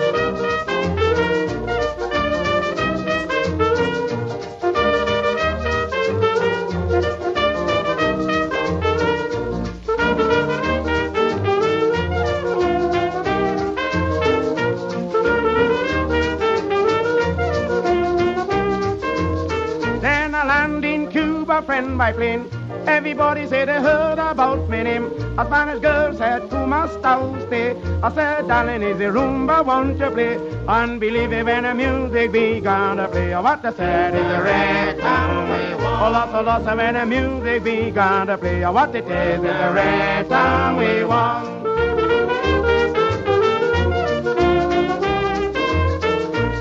Friend 21.66 21.98
by 21.98 22.12
plane. 22.12 22.48
Everybody 22.86 23.46
said 23.46 23.68
they 23.68 23.80
heard 23.80 24.18
about 24.18 24.68
my 24.70 24.82
name. 24.84 25.06
A 25.36 25.44
Spanish 25.44 25.80
girl 25.80 26.14
said, 26.16 26.48
to 26.50 26.66
my 26.66 26.86
Kuma 26.86 27.46
stay. 27.46 27.76
I 28.02 28.14
said, 28.14 28.48
darling, 28.48 28.82
is 28.82 28.98
the 28.98 29.06
rumba 29.06 29.64
won't 29.66 29.98
you 29.98 30.10
play? 30.10 30.38
Unbelieve 30.68 31.32
it 31.32 31.44
when 31.44 31.64
the 31.64 31.74
music 31.74 32.32
began 32.32 32.96
to 32.98 33.08
play. 33.08 33.34
What 33.34 33.64
I 33.64 33.72
said 33.72 34.14
is 34.14 34.26
the 34.32 34.42
red 34.42 35.00
town 35.00 35.48
we 35.50 35.74
want. 35.82 36.02
Oh, 36.02 36.10
lots 36.10 36.32
of 36.32 36.46
lots 36.46 36.64
when 36.64 36.94
the 36.94 37.04
music 37.04 37.64
began 37.64 38.28
to 38.28 38.38
play. 38.38 38.64
What 38.64 38.94
it 38.94 39.04
is 39.04 39.40
is 39.40 39.56
the 39.62 39.70
rhythm 39.76 40.76
we 40.76 41.04
want. 41.04 41.56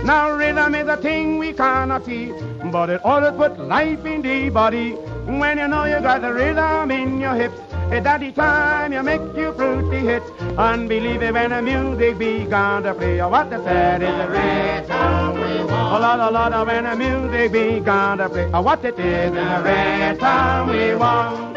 Now 0.04 0.36
rhythm 0.36 0.76
is 0.76 0.88
a 0.88 0.98
thing 0.98 1.38
we 1.38 1.54
cannot 1.54 2.06
see, 2.06 2.32
but 2.76 2.90
it 2.90 3.06
always 3.06 3.32
put 3.38 3.58
life 3.58 4.06
in 4.06 4.22
the 4.22 4.50
body. 4.50 4.92
When 5.42 5.58
you 5.60 5.68
know 5.70 5.86
you 5.86 6.02
got 6.02 6.22
the 6.22 6.34
rhythm 6.34 6.92
in 6.92 7.22
your 7.22 7.34
hips, 7.34 7.58
at 7.90 8.20
the 8.20 8.34
time 8.34 8.92
you 8.92 9.02
make 9.02 9.22
you 9.38 9.54
fruity 9.54 10.00
hits. 10.00 10.30
Unbelievable 10.58 11.32
when 11.36 11.52
the 11.52 11.62
music 11.62 12.18
began 12.18 12.84
to 12.84 12.94
play. 12.94 13.22
Oh, 13.22 13.30
what 13.30 13.50
the 13.50 13.64
said 13.64 14.04
is 14.04 14.16
the 14.22 14.28
rhythm 14.28 15.36
we 15.40 15.64
want. 15.72 15.94
Oh, 15.94 15.98
a 15.98 16.00
lot, 16.04 16.20
a 16.20 16.30
lot 16.30 16.68
when 16.68 16.84
the 16.84 16.96
music 16.98 17.54
began 17.54 18.18
to 18.18 18.28
play. 18.28 18.52
Oh, 18.54 18.62
what 18.62 18.84
it 18.84 19.00
is 19.00 19.32
the 19.32 19.50
rhythm 19.64 20.68
we 20.68 20.96
want. 20.96 21.55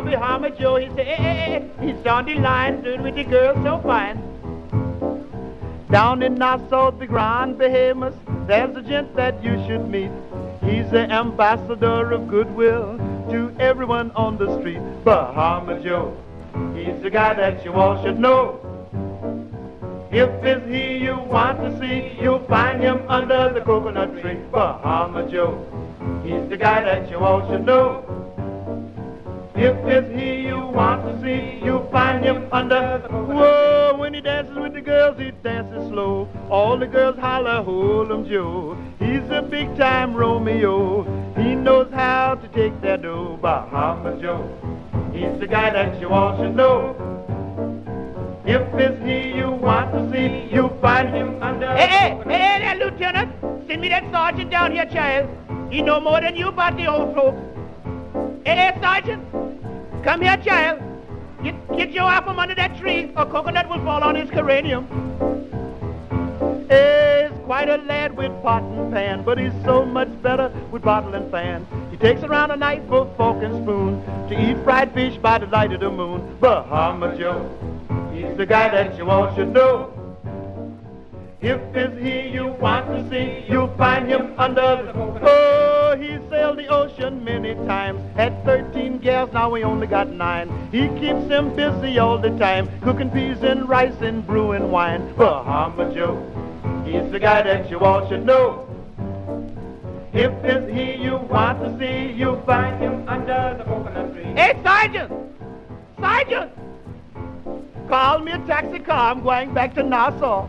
Bahama 0.00 0.50
Joe. 0.50 0.76
He 0.76 0.86
said, 0.88 1.06
hey, 1.06 1.16
hey, 1.16 1.70
hey, 1.78 1.86
he's 1.86 2.06
on 2.06 2.26
the 2.26 2.34
line, 2.34 2.82
doing 2.82 3.02
with 3.02 3.14
the 3.14 3.24
girl 3.24 3.54
so 3.62 3.80
fine. 3.82 4.16
Down 5.90 6.22
in 6.22 6.34
Nassau, 6.34 6.90
the 6.90 7.06
Grand 7.06 7.58
Bahamas, 7.58 8.14
there's 8.46 8.76
a 8.76 8.82
gent 8.82 9.14
that 9.14 9.42
you 9.44 9.52
should 9.66 9.88
meet. 9.88 10.10
He's 10.62 10.90
the 10.90 11.08
ambassador 11.10 12.12
of 12.12 12.26
goodwill 12.28 12.98
to 13.30 13.54
everyone 13.60 14.10
on 14.12 14.36
the 14.36 14.58
street. 14.58 14.80
Bahama 15.04 15.80
Joe, 15.80 16.16
he's 16.74 17.00
the 17.02 17.10
guy 17.10 17.34
that 17.34 17.64
you 17.64 17.72
all 17.74 18.02
should 18.02 18.18
know. 18.18 18.60
If 20.10 20.30
it's 20.44 20.66
he 20.68 21.04
you 21.04 21.16
want 21.16 21.58
to 21.60 21.78
see, 21.80 22.20
you'll 22.20 22.44
find 22.46 22.80
him 22.80 23.02
under 23.08 23.52
the 23.52 23.60
coconut 23.60 24.20
tree. 24.20 24.38
Bahama 24.50 25.28
Joe, 25.30 25.64
he's 26.24 26.48
the 26.48 26.56
guy 26.56 26.82
that 26.84 27.10
you 27.10 27.18
all 27.18 27.48
should 27.48 27.64
know. 27.66 28.13
If 29.56 29.76
it's 29.86 30.20
he 30.20 30.48
you 30.48 30.58
want 30.58 31.04
to 31.04 31.22
see, 31.22 31.64
you'll 31.64 31.88
find 31.90 32.24
him 32.24 32.48
under 32.50 32.98
Whoa, 33.08 33.96
when 33.96 34.12
he 34.12 34.20
dances 34.20 34.56
with 34.56 34.74
the 34.74 34.80
girls, 34.80 35.16
he 35.16 35.30
dances 35.30 35.88
slow. 35.88 36.28
All 36.50 36.76
the 36.76 36.86
girls 36.86 37.16
holler, 37.18 37.62
him 37.62 38.28
Joe. 38.28 38.76
He's 38.98 39.22
a 39.30 39.42
big 39.42 39.76
time 39.76 40.12
Romeo. 40.12 41.04
He 41.36 41.54
knows 41.54 41.88
how 41.92 42.34
to 42.34 42.48
take 42.48 42.80
that 42.80 43.02
dough. 43.02 43.38
Bahama 43.40 44.20
Joe, 44.20 44.44
he's 45.12 45.38
the 45.38 45.46
guy 45.46 45.70
that 45.70 46.00
you 46.00 46.08
all 46.08 46.36
should 46.36 46.56
know. 46.56 46.96
If 48.44 48.62
it's 48.74 49.02
he 49.04 49.38
you 49.38 49.52
want 49.52 49.92
to 49.92 50.10
see, 50.12 50.52
you 50.52 50.68
find 50.82 51.14
him 51.14 51.40
under. 51.40 51.74
Hey, 51.76 51.86
hey, 51.86 52.22
hey, 52.26 52.64
hey, 52.64 52.78
Lieutenant. 52.78 53.32
Send 53.68 53.80
me 53.80 53.88
that 53.88 54.10
sergeant 54.10 54.50
down 54.50 54.72
here, 54.72 54.86
child. 54.86 55.30
He 55.70 55.80
know 55.80 56.00
more 56.00 56.20
than 56.20 56.34
you 56.34 56.48
about 56.48 56.76
the 56.76 56.86
old 56.86 57.14
folks. 57.14 57.40
Hey, 58.44 58.76
sergeant. 58.78 59.24
Come 60.04 60.20
here, 60.20 60.36
child. 60.36 60.82
Get, 61.42 61.76
get 61.76 61.90
your 61.92 62.04
out 62.04 62.24
from 62.24 62.38
under 62.38 62.54
that 62.54 62.76
tree, 62.78 63.10
or 63.16 63.24
coconut 63.24 63.70
will 63.70 63.82
fall 63.84 64.04
on 64.04 64.14
his 64.14 64.28
cranium. 64.28 64.84
He's 66.68 67.32
quite 67.44 67.70
a 67.70 67.78
lad 67.86 68.14
with 68.14 68.30
pot 68.42 68.62
and 68.62 68.92
pan, 68.92 69.24
but 69.24 69.38
he's 69.38 69.52
so 69.64 69.86
much 69.86 70.08
better 70.20 70.52
with 70.70 70.82
bottle 70.82 71.14
and 71.14 71.30
fan. 71.30 71.66
He 71.90 71.96
takes 71.96 72.22
around 72.22 72.50
a 72.50 72.56
knife, 72.56 72.82
a 72.90 73.06
fork 73.16 73.42
and 73.42 73.62
spoon 73.62 74.02
to 74.28 74.34
eat 74.38 74.62
fried 74.62 74.92
fish 74.92 75.16
by 75.18 75.38
the 75.38 75.46
light 75.46 75.72
of 75.72 75.80
the 75.80 75.90
moon. 75.90 76.36
Bahama 76.38 77.16
Joe. 77.16 77.48
He's 78.12 78.36
the 78.36 78.44
guy 78.44 78.68
that 78.68 78.98
you 78.98 79.08
all 79.08 79.34
should 79.34 79.54
know. 79.54 79.93
If 81.44 81.60
it's 81.76 82.00
he 82.00 82.32
you 82.34 82.46
want 82.46 82.86
to 82.86 83.10
see, 83.10 83.44
you'll 83.46 83.76
find 83.76 84.08
him 84.08 84.32
under 84.38 84.82
the 84.82 84.92
coconut. 84.94 85.22
Oh, 85.26 85.94
he 86.00 86.16
sailed 86.30 86.56
the 86.56 86.68
ocean 86.68 87.22
many 87.22 87.54
times. 87.66 88.00
Had 88.16 88.42
13 88.46 88.96
gals, 88.96 89.30
now 89.34 89.50
we 89.50 89.62
only 89.62 89.86
got 89.86 90.08
nine. 90.08 90.48
He 90.72 90.88
keeps 90.98 91.28
them 91.28 91.54
busy 91.54 91.98
all 91.98 92.16
the 92.16 92.30
time, 92.38 92.70
cooking 92.80 93.10
peas 93.10 93.42
and 93.42 93.68
rice 93.68 94.00
and 94.00 94.26
brewing 94.26 94.70
wine. 94.70 95.14
Bahama 95.16 95.92
Joe, 95.92 96.16
he's 96.86 97.12
the 97.12 97.20
guy 97.20 97.42
that 97.42 97.68
you 97.70 97.78
all 97.80 98.08
should 98.08 98.24
know. 98.24 98.66
If 100.14 100.32
it's 100.44 100.72
he 100.72 100.94
you 100.94 101.16
want 101.16 101.60
to 101.60 101.78
see, 101.78 102.10
you'll 102.16 102.40
find 102.46 102.80
him 102.80 103.06
under 103.06 103.56
the 103.58 103.64
coconut 103.64 104.14
tree. 104.14 104.24
Hey, 104.34 104.58
Sergeant! 104.64 105.12
Sergeant! 106.00 106.52
Call 107.86 108.20
me 108.20 108.32
a 108.32 108.38
taxi 108.46 108.78
car. 108.78 109.10
I'm 109.10 109.22
going 109.22 109.52
back 109.52 109.74
to 109.74 109.82
Nassau. 109.82 110.48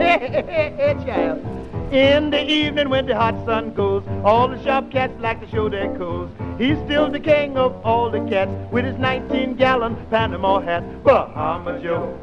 In 1.92 2.30
the 2.30 2.42
evening 2.42 2.88
when 2.88 3.04
the 3.06 3.14
hot 3.14 3.34
sun 3.44 3.74
goes, 3.74 4.02
all 4.24 4.48
the 4.48 4.62
sharp 4.62 4.90
cats 4.90 5.12
like 5.20 5.40
to 5.40 5.50
show 5.50 5.68
their 5.68 5.94
coats. 5.98 6.32
He's 6.56 6.78
still 6.86 7.10
the 7.10 7.20
king 7.20 7.58
of 7.58 7.74
all 7.84 8.10
the 8.10 8.20
cats 8.20 8.50
with 8.72 8.86
his 8.86 8.94
19-gallon 8.96 9.96
Panama 10.08 10.60
hat. 10.60 11.04
Bahama 11.04 11.78
Joe, 11.82 12.16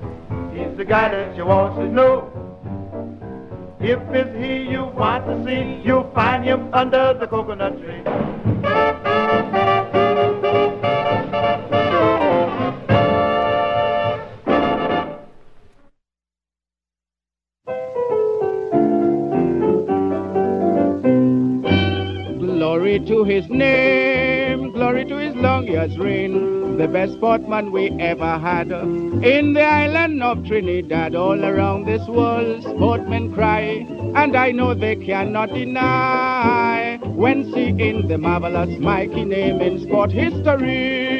he's 0.54 0.76
the 0.76 0.86
guy 0.86 1.10
that 1.10 1.36
you 1.38 1.46
want 1.46 1.76
to 1.76 1.88
know. 1.88 2.32
If 3.80 4.00
it's 4.10 4.36
he 4.44 4.72
you 4.72 4.86
want 4.86 5.28
to 5.28 5.46
see, 5.46 5.82
you'll 5.86 6.10
find 6.16 6.44
him 6.44 6.74
under 6.74 7.14
the 7.14 7.28
coconut 7.28 7.78
tree. 7.80 8.02
Glory 22.98 23.10
to 23.10 23.24
his 23.26 23.48
name, 23.48 24.72
glory 24.72 25.06
to 25.06 25.18
his 25.18 25.36
long 25.36 25.68
years 25.68 25.96
reign. 26.00 26.78
The 26.78 26.88
best 26.88 27.14
sportman 27.14 27.72
we 27.72 27.92
ever 28.00 28.40
had 28.40 28.72
in 28.72 29.54
the 29.54 29.62
island 29.62 30.24
of 30.24 30.44
Trinidad. 30.48 31.14
All 31.14 31.46
around 31.46 31.86
this 31.86 32.02
world, 32.08 32.64
sportmen 32.64 33.36
cry, 33.36 33.86
and 34.16 34.36
I 34.36 34.52
know 34.52 34.74
they 34.74 34.96
cannot 34.96 35.54
deny 35.54 36.98
when 37.04 37.54
seeing 37.54 38.08
the 38.08 38.18
marvelous 38.18 38.80
Mikey 38.80 39.26
name 39.26 39.62
in 39.62 39.80
sport 39.80 40.12
history. 40.12 41.17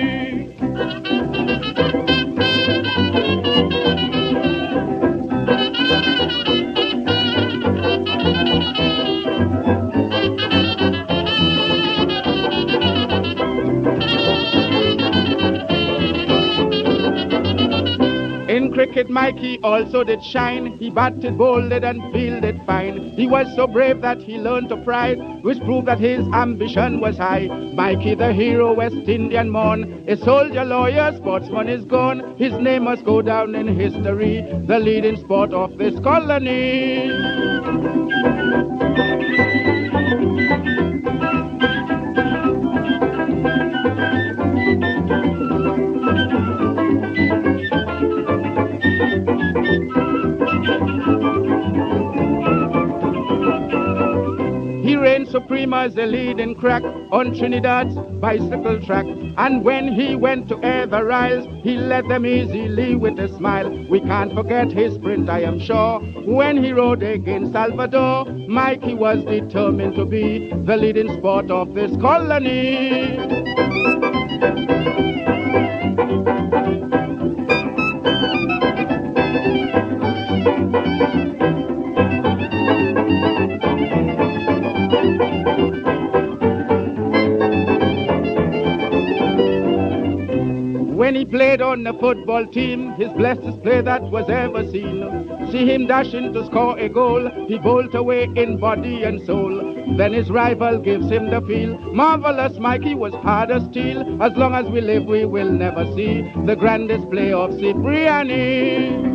Mikey 19.06 19.60
also 19.62 20.04
did 20.04 20.24
shine. 20.24 20.78
He 20.80 20.90
batted, 20.90 21.38
bowled, 21.38 21.72
and 21.72 22.02
fielded 22.12 22.60
fine. 22.66 23.12
He 23.12 23.28
was 23.28 23.46
so 23.56 23.68
brave 23.68 24.02
that 24.02 24.18
he 24.18 24.38
learned 24.38 24.70
to 24.70 24.78
pride, 24.78 25.20
which 25.44 25.60
proved 25.60 25.88
that 25.88 26.00
his 26.00 26.28
ambition 26.34 27.00
was 27.00 27.18
high. 27.18 27.48
Mikey, 27.48 28.16
the 28.16 28.34
hero, 28.34 28.74
West 28.74 28.96
Indian 29.08 29.52
morn, 29.52 30.04
a 30.08 30.18
soldier, 30.18 30.66
lawyer, 30.66 31.16
sportsman 31.18 31.70
is 31.70 31.86
gone. 31.86 32.36
His 32.38 32.54
name 32.54 32.86
must 32.86 33.06
go 33.06 33.22
down 33.22 33.54
in 33.54 33.68
history, 33.68 34.42
the 34.66 34.80
leading 34.80 35.18
sport 35.18 35.54
of 35.54 35.78
this 35.78 36.00
colony. 36.00 37.12
Reigned 55.88 56.00
the 56.00 56.06
leading 56.06 56.54
crack 56.54 56.84
on 57.14 57.34
Trinidad's 57.34 57.96
bicycle 58.20 58.78
track. 58.86 59.06
And 59.38 59.64
when 59.64 59.88
he 59.94 60.18
went 60.18 60.50
to 60.50 60.62
Ever 60.62 61.10
Isles, 61.10 61.48
he 61.64 61.78
led 61.78 62.10
them 62.10 62.26
easily 62.26 62.96
with 62.96 63.18
a 63.20 63.30
smile. 63.38 63.70
We 63.90 64.02
can't 64.02 64.34
forget 64.34 64.70
his 64.70 64.96
sprint, 64.96 65.30
I 65.30 65.44
am 65.44 65.62
sure. 65.62 66.02
When 66.26 66.62
he 66.62 66.74
rode 66.74 67.04
against 67.04 67.54
Salvador, 67.54 68.26
Mikey 68.26 68.96
was 68.96 69.24
determined 69.24 69.96
to 69.96 70.06
be 70.06 70.52
the 70.66 70.76
leading 70.76 71.14
sport 71.14 71.50
of 71.50 71.74
this 71.74 71.96
colony. 72.02 73.18
Played 91.30 91.62
on 91.62 91.84
the 91.84 91.94
football 91.94 92.46
team, 92.48 92.94
his 92.94 93.10
blessed 93.14 93.62
play 93.64 93.82
that 93.82 94.02
was 94.04 94.30
ever 94.30 94.64
seen. 94.72 95.50
See 95.52 95.66
him 95.66 95.88
dashing 95.88 96.34
to 96.34 96.46
score 96.46 96.78
a 96.78 96.90
goal, 96.90 97.30
he 97.48 97.58
bolt 97.58 97.94
away 97.96 98.24
in 98.36 98.58
body 98.60 99.04
and 99.04 99.22
soul. 99.26 99.76
Then 99.98 100.14
his 100.14 100.30
rival 100.30 100.80
gives 100.80 101.10
him 101.10 101.30
the 101.30 101.42
feel. 101.42 101.78
Marvelous 101.94 102.58
Mikey 102.60 102.96
was 102.96 103.14
hard 103.16 103.52
as 103.52 103.64
steel. 103.66 104.22
As 104.22 104.36
long 104.38 104.54
as 104.54 104.68
we 104.70 104.82
live, 104.82 105.06
we 105.06 105.26
will 105.26 105.52
never 105.52 105.86
see 105.96 106.22
the 106.46 106.56
grandest 106.56 107.10
play 107.10 107.32
of 107.34 107.52
Cipriani. 107.60 109.08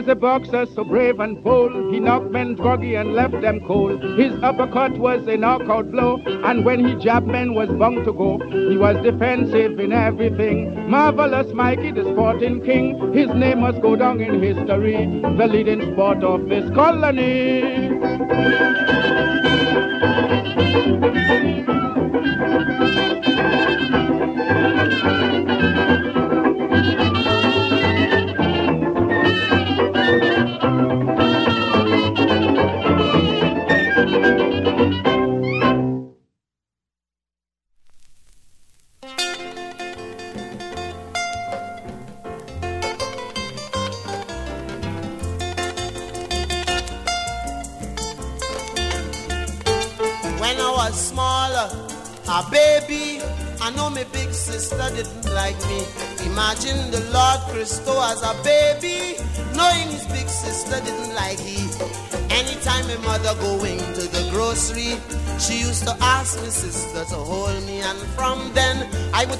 Was 0.00 0.08
a 0.08 0.14
boxer 0.14 0.64
so 0.74 0.82
brave 0.82 1.20
and 1.20 1.44
bold. 1.44 1.92
He 1.92 2.00
knocked 2.00 2.30
men 2.30 2.54
groggy 2.54 2.94
and 2.94 3.12
left 3.12 3.38
them 3.42 3.60
cold. 3.66 4.02
His 4.18 4.32
uppercut 4.42 4.92
was 4.92 5.26
a 5.28 5.36
knockout 5.36 5.90
blow, 5.90 6.22
and 6.24 6.64
when 6.64 6.86
he 6.86 6.94
jabbed 7.04 7.26
men 7.26 7.52
was 7.52 7.68
bound 7.68 8.06
to 8.06 8.12
go. 8.14 8.38
He 8.70 8.78
was 8.78 8.96
defensive 9.02 9.78
in 9.78 9.92
everything. 9.92 10.88
Marvelous 10.88 11.52
Mikey, 11.52 11.92
the 11.92 12.04
sporting 12.04 12.64
king. 12.64 13.12
His 13.12 13.28
name 13.34 13.60
must 13.60 13.82
go 13.82 13.94
down 13.94 14.22
in 14.22 14.42
history, 14.42 15.04
the 15.20 15.46
leading 15.46 15.92
sport 15.92 16.24
of 16.24 16.48
this 16.48 16.70
colony. 16.70 17.90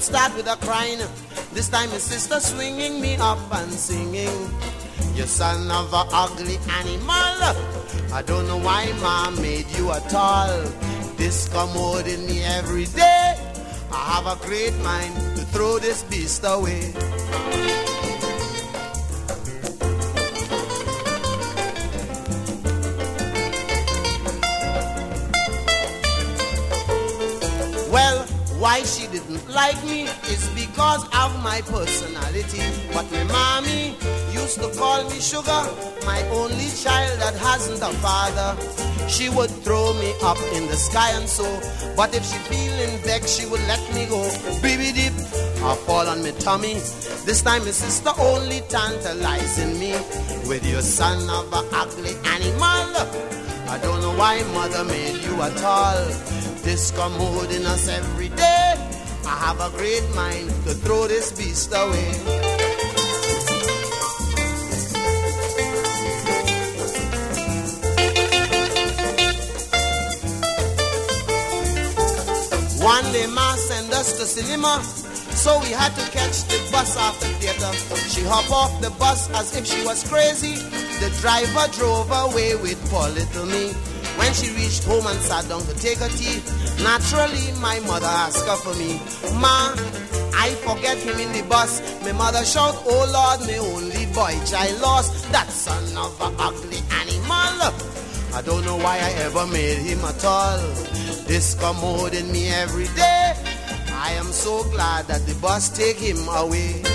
Start 0.01 0.35
with 0.35 0.47
a 0.47 0.57
crying. 0.57 0.99
This 1.53 1.69
time 1.69 1.91
my 1.91 1.99
sister 1.99 2.41
swinging 2.41 3.03
me 3.03 3.17
up 3.17 3.39
and 3.53 3.71
singing. 3.71 4.49
You 5.15 5.25
son 5.25 5.71
of 5.71 5.93
a 5.93 6.05
ugly 6.11 6.57
animal. 6.81 7.37
I 8.13 8.23
don't 8.25 8.47
know 8.49 8.57
why 8.57 8.91
mom 9.03 9.37
made 9.43 9.67
you 9.77 9.93
at 9.93 10.15
all. 10.15 10.63
Discommoding 11.19 12.27
me 12.27 12.43
every 12.43 12.87
day. 12.87 13.37
I 13.93 13.97
have 14.15 14.27
a 14.27 14.37
great 14.47 14.75
mind 14.79 15.15
to 15.37 15.45
throw 15.53 15.79
this 15.79 16.03
beast 16.05 16.45
away. 16.47 17.60
Why 28.61 28.83
she 28.83 29.07
didn't 29.07 29.49
like 29.49 29.83
me 29.85 30.03
is 30.29 30.47
because 30.55 31.03
of 31.17 31.31
my 31.43 31.63
personality. 31.63 32.61
But 32.93 33.11
my 33.11 33.25
mommy 33.25 33.97
used 34.33 34.61
to 34.61 34.69
call 34.79 35.03
me 35.09 35.19
sugar, 35.19 35.65
my 36.05 36.21
only 36.29 36.69
child 36.69 37.19
that 37.21 37.35
hasn't 37.41 37.81
a 37.81 37.93
father. 38.05 38.51
She 39.09 39.31
would 39.31 39.51
throw 39.65 39.95
me 39.95 40.13
up 40.23 40.39
in 40.53 40.69
the 40.69 40.77
sky 40.77 41.11
and 41.13 41.27
so, 41.27 41.49
but 41.97 42.15
if 42.15 42.23
she 42.23 42.37
feeling 42.53 42.99
vexed, 43.03 43.41
she 43.41 43.47
would 43.47 43.63
let 43.67 43.83
me 43.95 44.05
go. 44.07 44.21
Baby 44.61 44.93
dip, 44.93 45.15
I 45.65 45.75
fall 45.87 46.07
on 46.07 46.23
my 46.23 46.33
tummy. 46.33 46.75
This 47.25 47.41
time 47.43 47.65
my 47.65 47.71
sister 47.71 48.11
only 48.19 48.61
tantalizing 48.69 49.81
me 49.81 49.93
with 50.47 50.65
your 50.67 50.83
son 50.83 51.19
of 51.31 51.51
a 51.53 51.65
ugly 51.75 52.15
animal. 52.37 53.41
I 53.73 53.79
don't 53.83 54.03
know 54.03 54.15
why 54.17 54.43
mother 54.53 54.85
made 54.85 55.17
you 55.25 55.41
at 55.41 55.63
all. 55.65 56.40
Discommoding 56.63 57.65
us 57.65 57.89
every 57.89 58.29
day. 58.29 58.75
I 59.27 59.37
have 59.47 59.61
a 59.61 59.71
great 59.77 60.05
mind 60.15 60.49
to 60.65 60.75
throw 60.75 61.09
this 61.09 61.33
beast 61.33 61.73
away. 61.75 62.13
One 72.83 73.05
day 73.13 73.27
ma 73.27 73.55
sent 73.57 73.93
us 73.93 74.19
to 74.19 74.27
cinema, 74.27 74.83
so 75.35 75.59
we 75.61 75.71
had 75.71 75.95
to 75.97 76.11
catch 76.11 76.45
the 76.45 76.59
bus 76.71 76.97
after 76.97 77.27
theater. 77.41 77.73
She 78.09 78.23
hop 78.25 78.51
off 78.51 78.81
the 78.83 78.91
bus 78.91 79.31
as 79.31 79.57
if 79.57 79.67
she 79.67 79.85
was 79.85 80.07
crazy. 80.09 80.57
The 81.01 81.11
driver 81.21 81.73
drove 81.73 82.11
away 82.11 82.55
with 82.57 82.79
poor 82.91 83.09
little 83.09 83.47
me. 83.47 83.73
When 84.21 84.35
she 84.35 84.53
reached 84.53 84.85
home 84.85 85.07
and 85.07 85.19
sat 85.21 85.49
down 85.49 85.63
to 85.63 85.75
take 85.81 85.97
her 85.97 86.13
tea, 86.13 86.45
naturally 86.85 87.57
my 87.59 87.81
mother 87.89 88.13
asked 88.25 88.47
her 88.47 88.57
for 88.57 88.77
me. 88.77 89.01
Ma, 89.41 89.73
I 90.37 90.53
forget 90.61 90.99
him 90.99 91.19
in 91.19 91.33
the 91.33 91.43
bus. 91.49 91.81
My 92.05 92.13
mother 92.13 92.45
shout, 92.45 92.77
oh 92.85 93.05
Lord, 93.17 93.41
my 93.49 93.57
only 93.73 94.05
boy 94.13 94.37
child 94.45 94.79
lost. 94.83 95.33
That 95.33 95.49
son 95.49 95.85
of 95.97 96.13
a 96.21 96.29
ugly 96.37 96.81
animal. 97.01 97.73
I 98.37 98.43
don't 98.45 98.63
know 98.67 98.77
why 98.77 98.99
I 98.99 99.11
ever 99.25 99.47
made 99.47 99.79
him 99.89 100.05
at 100.05 100.23
all. 100.23 100.59
Discommoding 101.25 102.31
me 102.31 102.51
every 102.51 102.89
day. 102.89 103.33
I 103.93 104.13
am 104.21 104.33
so 104.33 104.65
glad 104.65 105.07
that 105.07 105.27
the 105.27 105.35
bus 105.37 105.71
take 105.71 105.97
him 105.97 106.29
away. 106.29 106.90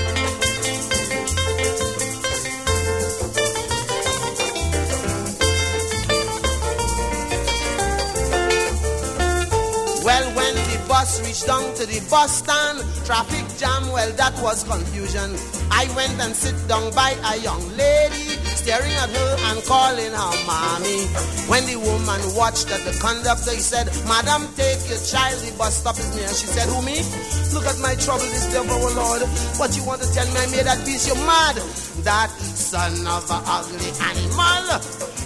Bus 10.96 11.20
reached 11.28 11.46
down 11.46 11.68
to 11.76 11.84
the 11.92 12.00
bus 12.08 12.40
stand, 12.40 12.80
traffic 13.04 13.44
jam, 13.60 13.84
well, 13.92 14.08
that 14.16 14.32
was 14.40 14.64
confusion. 14.64 15.28
I 15.68 15.92
went 15.92 16.16
and 16.24 16.32
sit 16.32 16.56
down 16.72 16.88
by 16.96 17.12
a 17.20 17.36
young 17.44 17.60
lady, 17.76 18.32
staring 18.56 18.96
at 19.04 19.12
her 19.12 19.32
and 19.52 19.60
calling 19.68 20.16
her 20.16 20.34
mommy. 20.48 21.04
When 21.52 21.68
the 21.68 21.76
woman 21.84 22.22
watched 22.40 22.72
at 22.72 22.80
the 22.88 22.96
conductor, 23.04 23.52
he 23.52 23.60
said, 23.60 23.92
Madam, 24.08 24.48
take 24.56 24.88
your 24.88 25.04
child, 25.04 25.36
the 25.44 25.52
bus 25.60 25.84
stop 25.84 26.00
is 26.00 26.08
near. 26.16 26.32
She 26.32 26.48
said, 26.48 26.72
Who, 26.72 26.80
me? 26.80 27.04
Look 27.52 27.68
at 27.68 27.76
my 27.84 28.00
trouble, 28.00 28.32
this 28.32 28.48
devil, 28.56 28.80
oh 28.80 28.96
Lord. 28.96 29.28
What 29.60 29.76
you 29.76 29.84
want 29.84 30.00
to 30.00 30.08
tell 30.16 30.28
me? 30.32 30.40
I 30.40 30.48
made 30.48 30.64
that 30.64 30.80
piece, 30.88 31.12
you're 31.12 31.20
mad. 31.28 31.60
That 32.08 32.32
son 32.40 33.04
of 33.04 33.28
a 33.28 33.40
ugly 33.44 33.92
animal. 34.00 34.64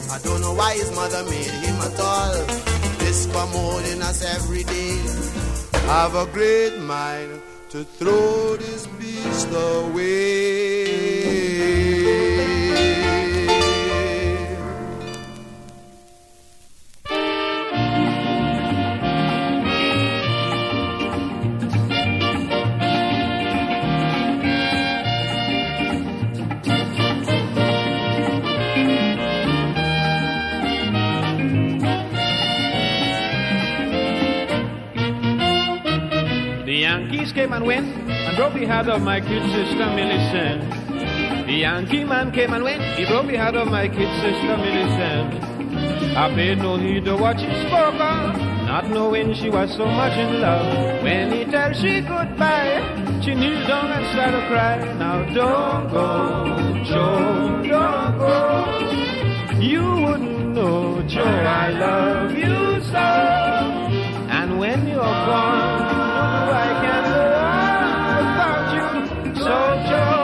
I 0.10 0.18
don't 0.26 0.42
know 0.42 0.58
why 0.58 0.74
his 0.82 0.90
mother 0.98 1.22
made 1.30 1.54
him 1.62 1.78
at 1.78 2.00
all. 2.02 2.42
Discommoding 3.06 4.02
us 4.02 4.26
every 4.26 4.66
day. 4.66 5.49
I 5.90 6.04
have 6.04 6.14
a 6.14 6.28
great 6.28 6.78
mind 6.78 7.42
to 7.72 7.84
throw 7.84 8.56
this 8.58 8.86
beast 9.00 9.50
away. 9.52 10.89
And 37.40 37.66
went 37.66 37.88
and 37.88 38.36
broke 38.36 38.54
the 38.54 38.66
heart 38.66 38.88
of 38.88 39.02
my 39.02 39.22
kid 39.22 39.42
sister 39.52 39.88
Millicent. 39.96 41.48
The 41.48 41.54
Yankee 41.54 42.04
man 42.04 42.32
came 42.32 42.54
and 42.54 42.64
went, 42.64 42.84
he 43.00 43.06
broke 43.06 43.28
the 43.28 43.38
heart 43.38 43.56
of 43.56 43.70
my 43.70 43.88
kid 43.88 44.12
sister 44.22 44.58
Millicent. 44.58 45.40
I 46.18 46.34
paid 46.36 46.58
no 46.58 46.76
heed 46.78 47.06
to 47.06 47.16
what 47.16 47.40
she 47.40 47.48
spoke 47.66 47.96
of, 47.96 48.36
not 48.68 48.90
knowing 48.90 49.34
she 49.34 49.50
was 49.50 49.74
so 49.78 49.86
much 49.86 50.18
in 50.18 50.42
love. 50.42 51.02
When 51.02 51.32
he 51.32 51.46
tells 51.46 51.80
she 51.80 52.02
goodbye, 52.02 53.22
she 53.24 53.34
kneels 53.36 53.66
down 53.68 53.90
and 53.92 54.06
started 54.12 54.42
to 54.42 54.48
cry. 54.48 54.78
Now 55.00 55.24
don't 55.34 55.90
go, 55.90 56.84
Joe, 56.84 57.62
don't 57.64 58.18
go. 58.18 59.60
You 59.62 59.84
wouldn't 60.06 60.56
know, 60.56 61.02
Joe, 61.08 61.24
I 61.24 61.70
love 61.70 62.32
you 62.36 62.82
so. 62.92 63.08
And 64.30 64.60
when 64.60 64.88
you're 64.88 64.98
gone, 64.98 65.69
go 69.50 70.19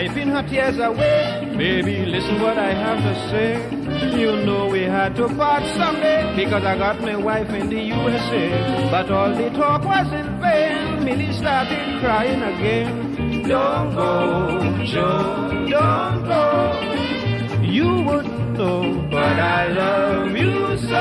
cry. 0.00 0.08
Wiping 0.08 0.28
her 0.28 0.42
tears 0.48 0.78
away, 0.78 1.54
baby, 1.56 2.06
listen 2.06 2.40
what 2.40 2.58
I 2.58 2.72
have 2.72 2.98
to 2.98 3.14
say. 3.30 4.20
You 4.20 4.44
know 4.44 4.66
we 4.68 4.82
had 4.82 5.16
to 5.16 5.28
part 5.28 5.62
someday 5.76 6.34
because 6.36 6.64
I 6.64 6.76
got 6.76 7.00
my 7.00 7.16
wife 7.16 7.50
in 7.50 7.68
the 7.68 7.80
USA. 7.80 8.90
But 8.90 9.10
all 9.10 9.34
the 9.34 9.50
talk 9.50 9.84
was 9.84 10.12
in 10.12 10.40
vain. 10.40 11.04
Millie 11.04 11.32
started 11.32 12.00
crying 12.00 12.42
again. 12.42 13.42
Don't 13.48 13.94
go, 13.94 14.84
Joe, 14.84 15.66
don't 15.68 16.24
go. 16.24 17.62
You 17.62 18.02
wouldn't 18.04 18.58
know, 18.58 19.08
but 19.10 19.38
I 19.38 19.68
love 19.68 20.36
you 20.36 20.78
so. 20.78 20.94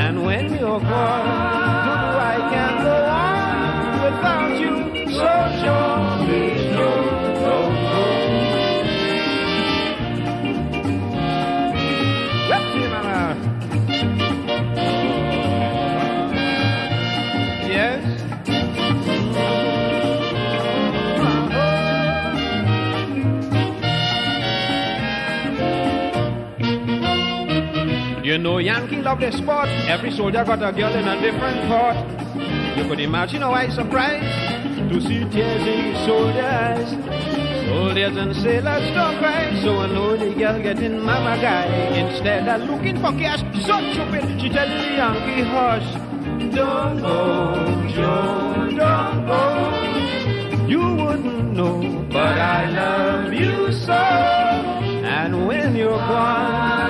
And 0.00 0.24
when 0.24 0.50
you're 0.52 0.80
gone, 0.80 1.26
I 2.16 2.36
can't 2.52 2.78
go 2.82 2.96
on 3.04 3.92
without 4.04 4.52
you. 4.60 4.74
So, 5.12 5.30
Joe, 5.62 6.26
please, 6.26 6.53
You 28.34 28.40
know 28.40 28.58
Yankee 28.58 29.00
love 29.00 29.20
their 29.20 29.30
sport. 29.30 29.68
Every 29.86 30.10
soldier 30.10 30.42
got 30.44 30.60
a 30.60 30.72
girl 30.72 30.92
in 30.92 31.06
a 31.06 31.20
different 31.20 31.68
port. 31.70 31.94
You 32.76 32.82
could 32.88 32.98
imagine 32.98 33.42
how 33.42 33.52
I 33.52 33.68
surprised 33.68 34.90
to 34.90 35.00
see 35.00 35.22
tears 35.30 35.62
in 35.62 35.94
soldiers. 36.04 36.90
Soldiers 37.68 38.16
and 38.16 38.34
sailors 38.34 38.90
don't 38.92 39.18
cry, 39.18 39.54
so 39.62 39.78
I 39.78 39.86
know 39.86 40.16
the 40.16 40.34
girl 40.34 40.60
getting 40.60 40.98
mama 40.98 41.40
guy. 41.40 41.66
Instead 41.94 42.48
of 42.48 42.68
looking 42.68 42.96
for 42.96 43.12
cash, 43.12 43.38
so 43.64 43.78
stupid, 43.92 44.26
she 44.40 44.48
telling 44.48 44.82
the 44.82 44.96
Yankee 44.98 45.42
hush. 45.54 45.88
Don't 46.56 47.00
go, 47.02 47.86
Joe, 47.94 48.68
don't 48.74 49.26
go. 49.30 50.66
You 50.66 50.82
wouldn't 51.04 51.52
know, 51.52 52.04
but 52.10 52.36
I 52.36 52.68
love 52.68 53.32
you 53.32 53.70
so. 53.70 53.92
And 53.94 55.46
when 55.46 55.76
you're 55.76 55.90
gone, 55.90 56.83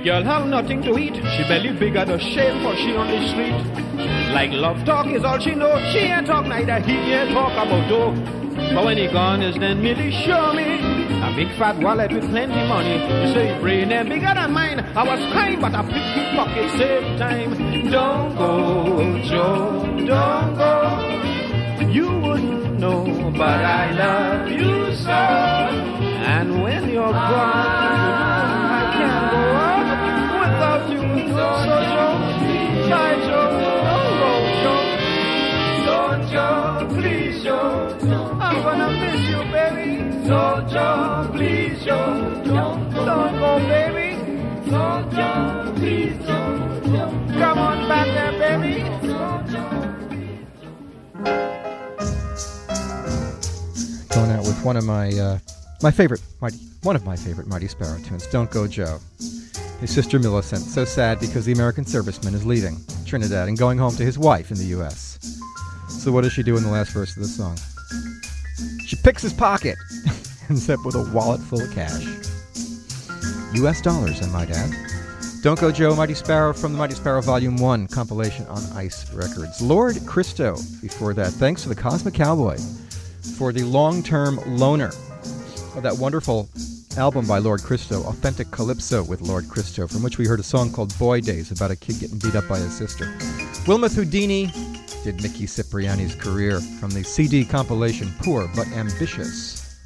Girl 0.00 0.22
have 0.22 0.46
nothing 0.46 0.80
to 0.82 0.96
eat. 0.96 1.14
She 1.14 1.42
belly 1.48 1.72
bigger 1.72 2.04
the 2.04 2.18
shame 2.18 2.62
for 2.62 2.74
she 2.76 2.94
on 2.94 3.08
the 3.08 3.20
street. 3.28 4.32
Like 4.32 4.52
love 4.52 4.84
talk 4.84 5.06
is 5.08 5.24
all 5.24 5.38
she 5.40 5.54
know. 5.54 5.74
She 5.92 5.98
ain't 5.98 6.26
talk 6.26 6.46
neither. 6.46 6.78
He 6.80 6.92
ain't 6.92 7.30
talk 7.30 7.52
about 7.52 7.88
dough. 7.88 8.14
But 8.74 8.84
when 8.84 8.96
he 8.96 9.08
gone 9.08 9.42
is 9.42 9.56
then 9.58 9.82
Millie 9.82 10.12
show 10.24 10.52
me 10.52 10.78
a 11.22 11.32
big 11.34 11.48
fat 11.58 11.78
wallet 11.78 12.12
with 12.12 12.28
plenty 12.30 12.54
money. 12.68 12.94
You 12.94 13.34
say 13.34 13.60
brain 13.60 13.90
ain't 13.90 14.08
bigger 14.08 14.32
than 14.34 14.52
mine. 14.52 14.80
I 14.80 15.02
was 15.02 15.20
kind, 15.32 15.60
but 15.60 15.74
I 15.74 15.82
the 15.82 16.36
pocket 16.36 16.70
same 16.78 17.18
time. 17.18 17.90
Don't 17.90 18.36
go, 18.36 19.22
Joe. 19.28 19.82
Don't 20.06 20.54
go. 20.54 21.88
You 21.90 22.08
wouldn't 22.20 22.78
know, 22.78 23.32
but 23.36 23.64
I 23.64 23.90
love 23.92 24.50
you 24.50 24.94
so. 24.94 25.10
And 25.10 26.62
when 26.62 26.88
you're 26.88 27.10
gone, 27.12 28.07
one 54.68 54.76
of 54.76 54.84
my 54.84 55.08
uh, 55.18 55.38
my 55.82 55.90
favorite 55.90 56.20
mighty 56.42 56.58
one 56.82 56.94
of 56.94 57.02
my 57.02 57.16
favorite 57.16 57.46
Mighty 57.46 57.68
Sparrow 57.68 57.98
tunes, 58.00 58.26
"Don't 58.26 58.50
Go 58.50 58.66
Joe." 58.66 58.98
His 59.80 59.94
sister 59.94 60.18
Millicent, 60.18 60.62
so 60.62 60.84
sad 60.84 61.20
because 61.20 61.44
the 61.44 61.52
American 61.52 61.84
serviceman 61.84 62.34
is 62.34 62.44
leaving 62.44 62.78
Trinidad 63.06 63.48
and 63.48 63.56
going 63.56 63.78
home 63.78 63.94
to 63.94 64.04
his 64.04 64.18
wife 64.18 64.50
in 64.50 64.58
the 64.58 64.64
U.S. 64.64 65.38
So 65.88 66.10
what 66.10 66.22
does 66.24 66.32
she 66.32 66.42
do 66.42 66.56
in 66.56 66.64
the 66.64 66.70
last 66.70 66.90
verse 66.90 67.16
of 67.16 67.22
the 67.22 67.28
song? 67.28 67.56
She 68.84 68.96
picks 68.96 69.22
his 69.22 69.32
pocket, 69.32 69.76
ends 70.50 70.68
up 70.68 70.84
with 70.84 70.96
a 70.96 71.08
wallet 71.14 71.40
full 71.40 71.62
of 71.62 71.72
cash. 71.72 72.04
U.S. 73.54 73.80
dollars, 73.80 74.20
I 74.20 74.26
might 74.30 74.50
add. 74.50 74.72
Don't 75.42 75.60
Go 75.60 75.70
Joe, 75.70 75.94
Mighty 75.94 76.14
Sparrow 76.14 76.52
from 76.52 76.72
the 76.72 76.78
Mighty 76.78 76.94
Sparrow 76.94 77.22
Volume 77.22 77.56
1 77.56 77.86
compilation 77.86 78.44
on 78.46 78.60
Ice 78.76 79.12
Records. 79.14 79.62
Lord 79.62 79.96
Christo, 80.04 80.56
before 80.82 81.14
that. 81.14 81.32
Thanks 81.32 81.62
to 81.62 81.68
the 81.68 81.76
Cosmic 81.76 82.14
Cowboy 82.14 82.58
for 83.36 83.52
the 83.52 83.62
long 83.62 84.02
term 84.02 84.38
loaner 84.38 84.92
of 85.76 85.84
that 85.84 85.96
wonderful 85.96 86.48
album 86.98 87.26
by 87.26 87.38
Lord 87.38 87.62
Christo, 87.62 88.02
Authentic 88.04 88.50
Calypso 88.50 89.02
with 89.04 89.20
Lord 89.20 89.48
Christo, 89.48 89.86
from 89.86 90.02
which 90.02 90.18
we 90.18 90.26
heard 90.26 90.40
a 90.40 90.42
song 90.42 90.72
called 90.72 90.96
Boy 90.98 91.20
Days 91.20 91.50
about 91.50 91.70
a 91.70 91.76
kid 91.76 92.00
getting 92.00 92.18
beat 92.18 92.34
up 92.34 92.48
by 92.48 92.58
his 92.58 92.76
sister. 92.76 93.06
Wilmoth 93.64 93.94
Houdini 93.94 94.50
did 95.04 95.22
Mickey 95.22 95.46
Cipriani's 95.46 96.14
career 96.16 96.60
from 96.80 96.90
the 96.90 97.04
CD 97.04 97.44
compilation 97.44 98.12
Poor 98.22 98.50
But 98.54 98.66
Ambitious. 98.68 99.78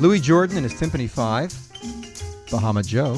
Louis 0.00 0.20
Jordan 0.20 0.58
and 0.58 0.70
his 0.70 0.74
Tympany 0.74 1.08
5, 1.08 2.50
Bahama 2.50 2.82
Joe, 2.82 3.16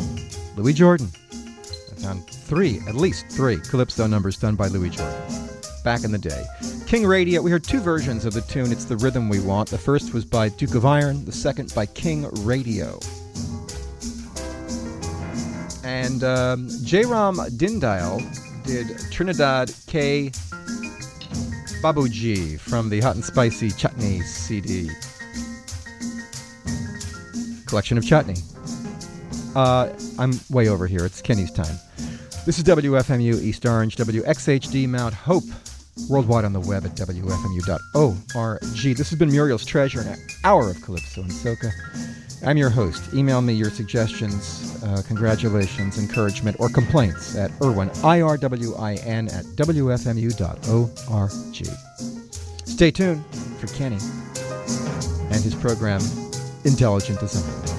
Louis 0.56 0.74
Jordan. 0.74 1.08
I 1.32 2.00
found 2.00 2.28
three, 2.28 2.80
at 2.86 2.94
least 2.94 3.26
three, 3.28 3.56
Calypso 3.56 4.06
numbers 4.06 4.36
done 4.36 4.54
by 4.54 4.68
Louis 4.68 4.90
Jordan 4.90 5.48
back 5.82 6.04
in 6.04 6.12
the 6.12 6.18
day. 6.18 6.44
King 6.88 7.06
Radio, 7.06 7.42
we 7.42 7.50
heard 7.50 7.64
two 7.64 7.80
versions 7.80 8.24
of 8.24 8.32
the 8.32 8.40
tune, 8.40 8.72
It's 8.72 8.86
the 8.86 8.96
Rhythm 8.96 9.28
We 9.28 9.40
Want. 9.40 9.68
The 9.68 9.76
first 9.76 10.14
was 10.14 10.24
by 10.24 10.48
Duke 10.48 10.74
of 10.74 10.86
Iron, 10.86 11.22
the 11.26 11.32
second 11.32 11.74
by 11.74 11.84
King 11.84 12.26
Radio. 12.46 12.98
And 15.84 16.24
um, 16.24 16.66
Jairam 16.86 17.46
Dindial 17.58 18.22
did 18.64 18.98
Trinidad 19.12 19.70
Kay 19.86 20.30
Babujee 21.82 22.58
from 22.58 22.88
the 22.88 23.00
Hot 23.00 23.16
and 23.16 23.24
Spicy 23.24 23.70
Chutney 23.70 24.22
CD. 24.22 24.88
Collection 27.66 27.98
of 27.98 28.06
chutney. 28.06 28.36
Uh, 29.54 29.92
I'm 30.18 30.40
way 30.48 30.68
over 30.68 30.86
here. 30.86 31.04
It's 31.04 31.20
Kenny's 31.20 31.52
time. 31.52 31.78
This 32.46 32.56
is 32.56 32.64
WFMU 32.64 33.42
East 33.42 33.66
Orange, 33.66 33.96
WXHD 33.96 34.88
Mount 34.88 35.12
Hope, 35.12 35.44
worldwide 36.08 36.44
on 36.44 36.52
the 36.52 36.60
web 36.60 36.84
at 36.84 36.92
WFMU.org. 36.96 38.60
This 38.96 39.10
has 39.10 39.18
been 39.18 39.30
Muriel's 39.30 39.64
Treasure, 39.64 40.00
an 40.00 40.18
hour 40.44 40.70
of 40.70 40.80
Calypso 40.82 41.22
and 41.22 41.30
Soca. 41.30 41.70
I'm 42.46 42.56
your 42.56 42.70
host. 42.70 43.12
Email 43.14 43.42
me 43.42 43.52
your 43.52 43.70
suggestions, 43.70 44.82
uh, 44.84 45.02
congratulations, 45.06 45.98
encouragement, 45.98 46.58
or 46.60 46.68
complaints 46.68 47.34
at 47.36 47.50
Irwin, 47.62 47.90
I-R-W-I-N, 48.04 49.28
at 49.28 49.44
WFMU.org. 49.56 51.30
Stay 52.68 52.90
tuned 52.90 53.24
for 53.58 53.66
Kenny 53.68 53.98
and 55.30 55.42
his 55.42 55.54
program, 55.54 56.00
Intelligent 56.64 57.18
Design. 57.20 57.77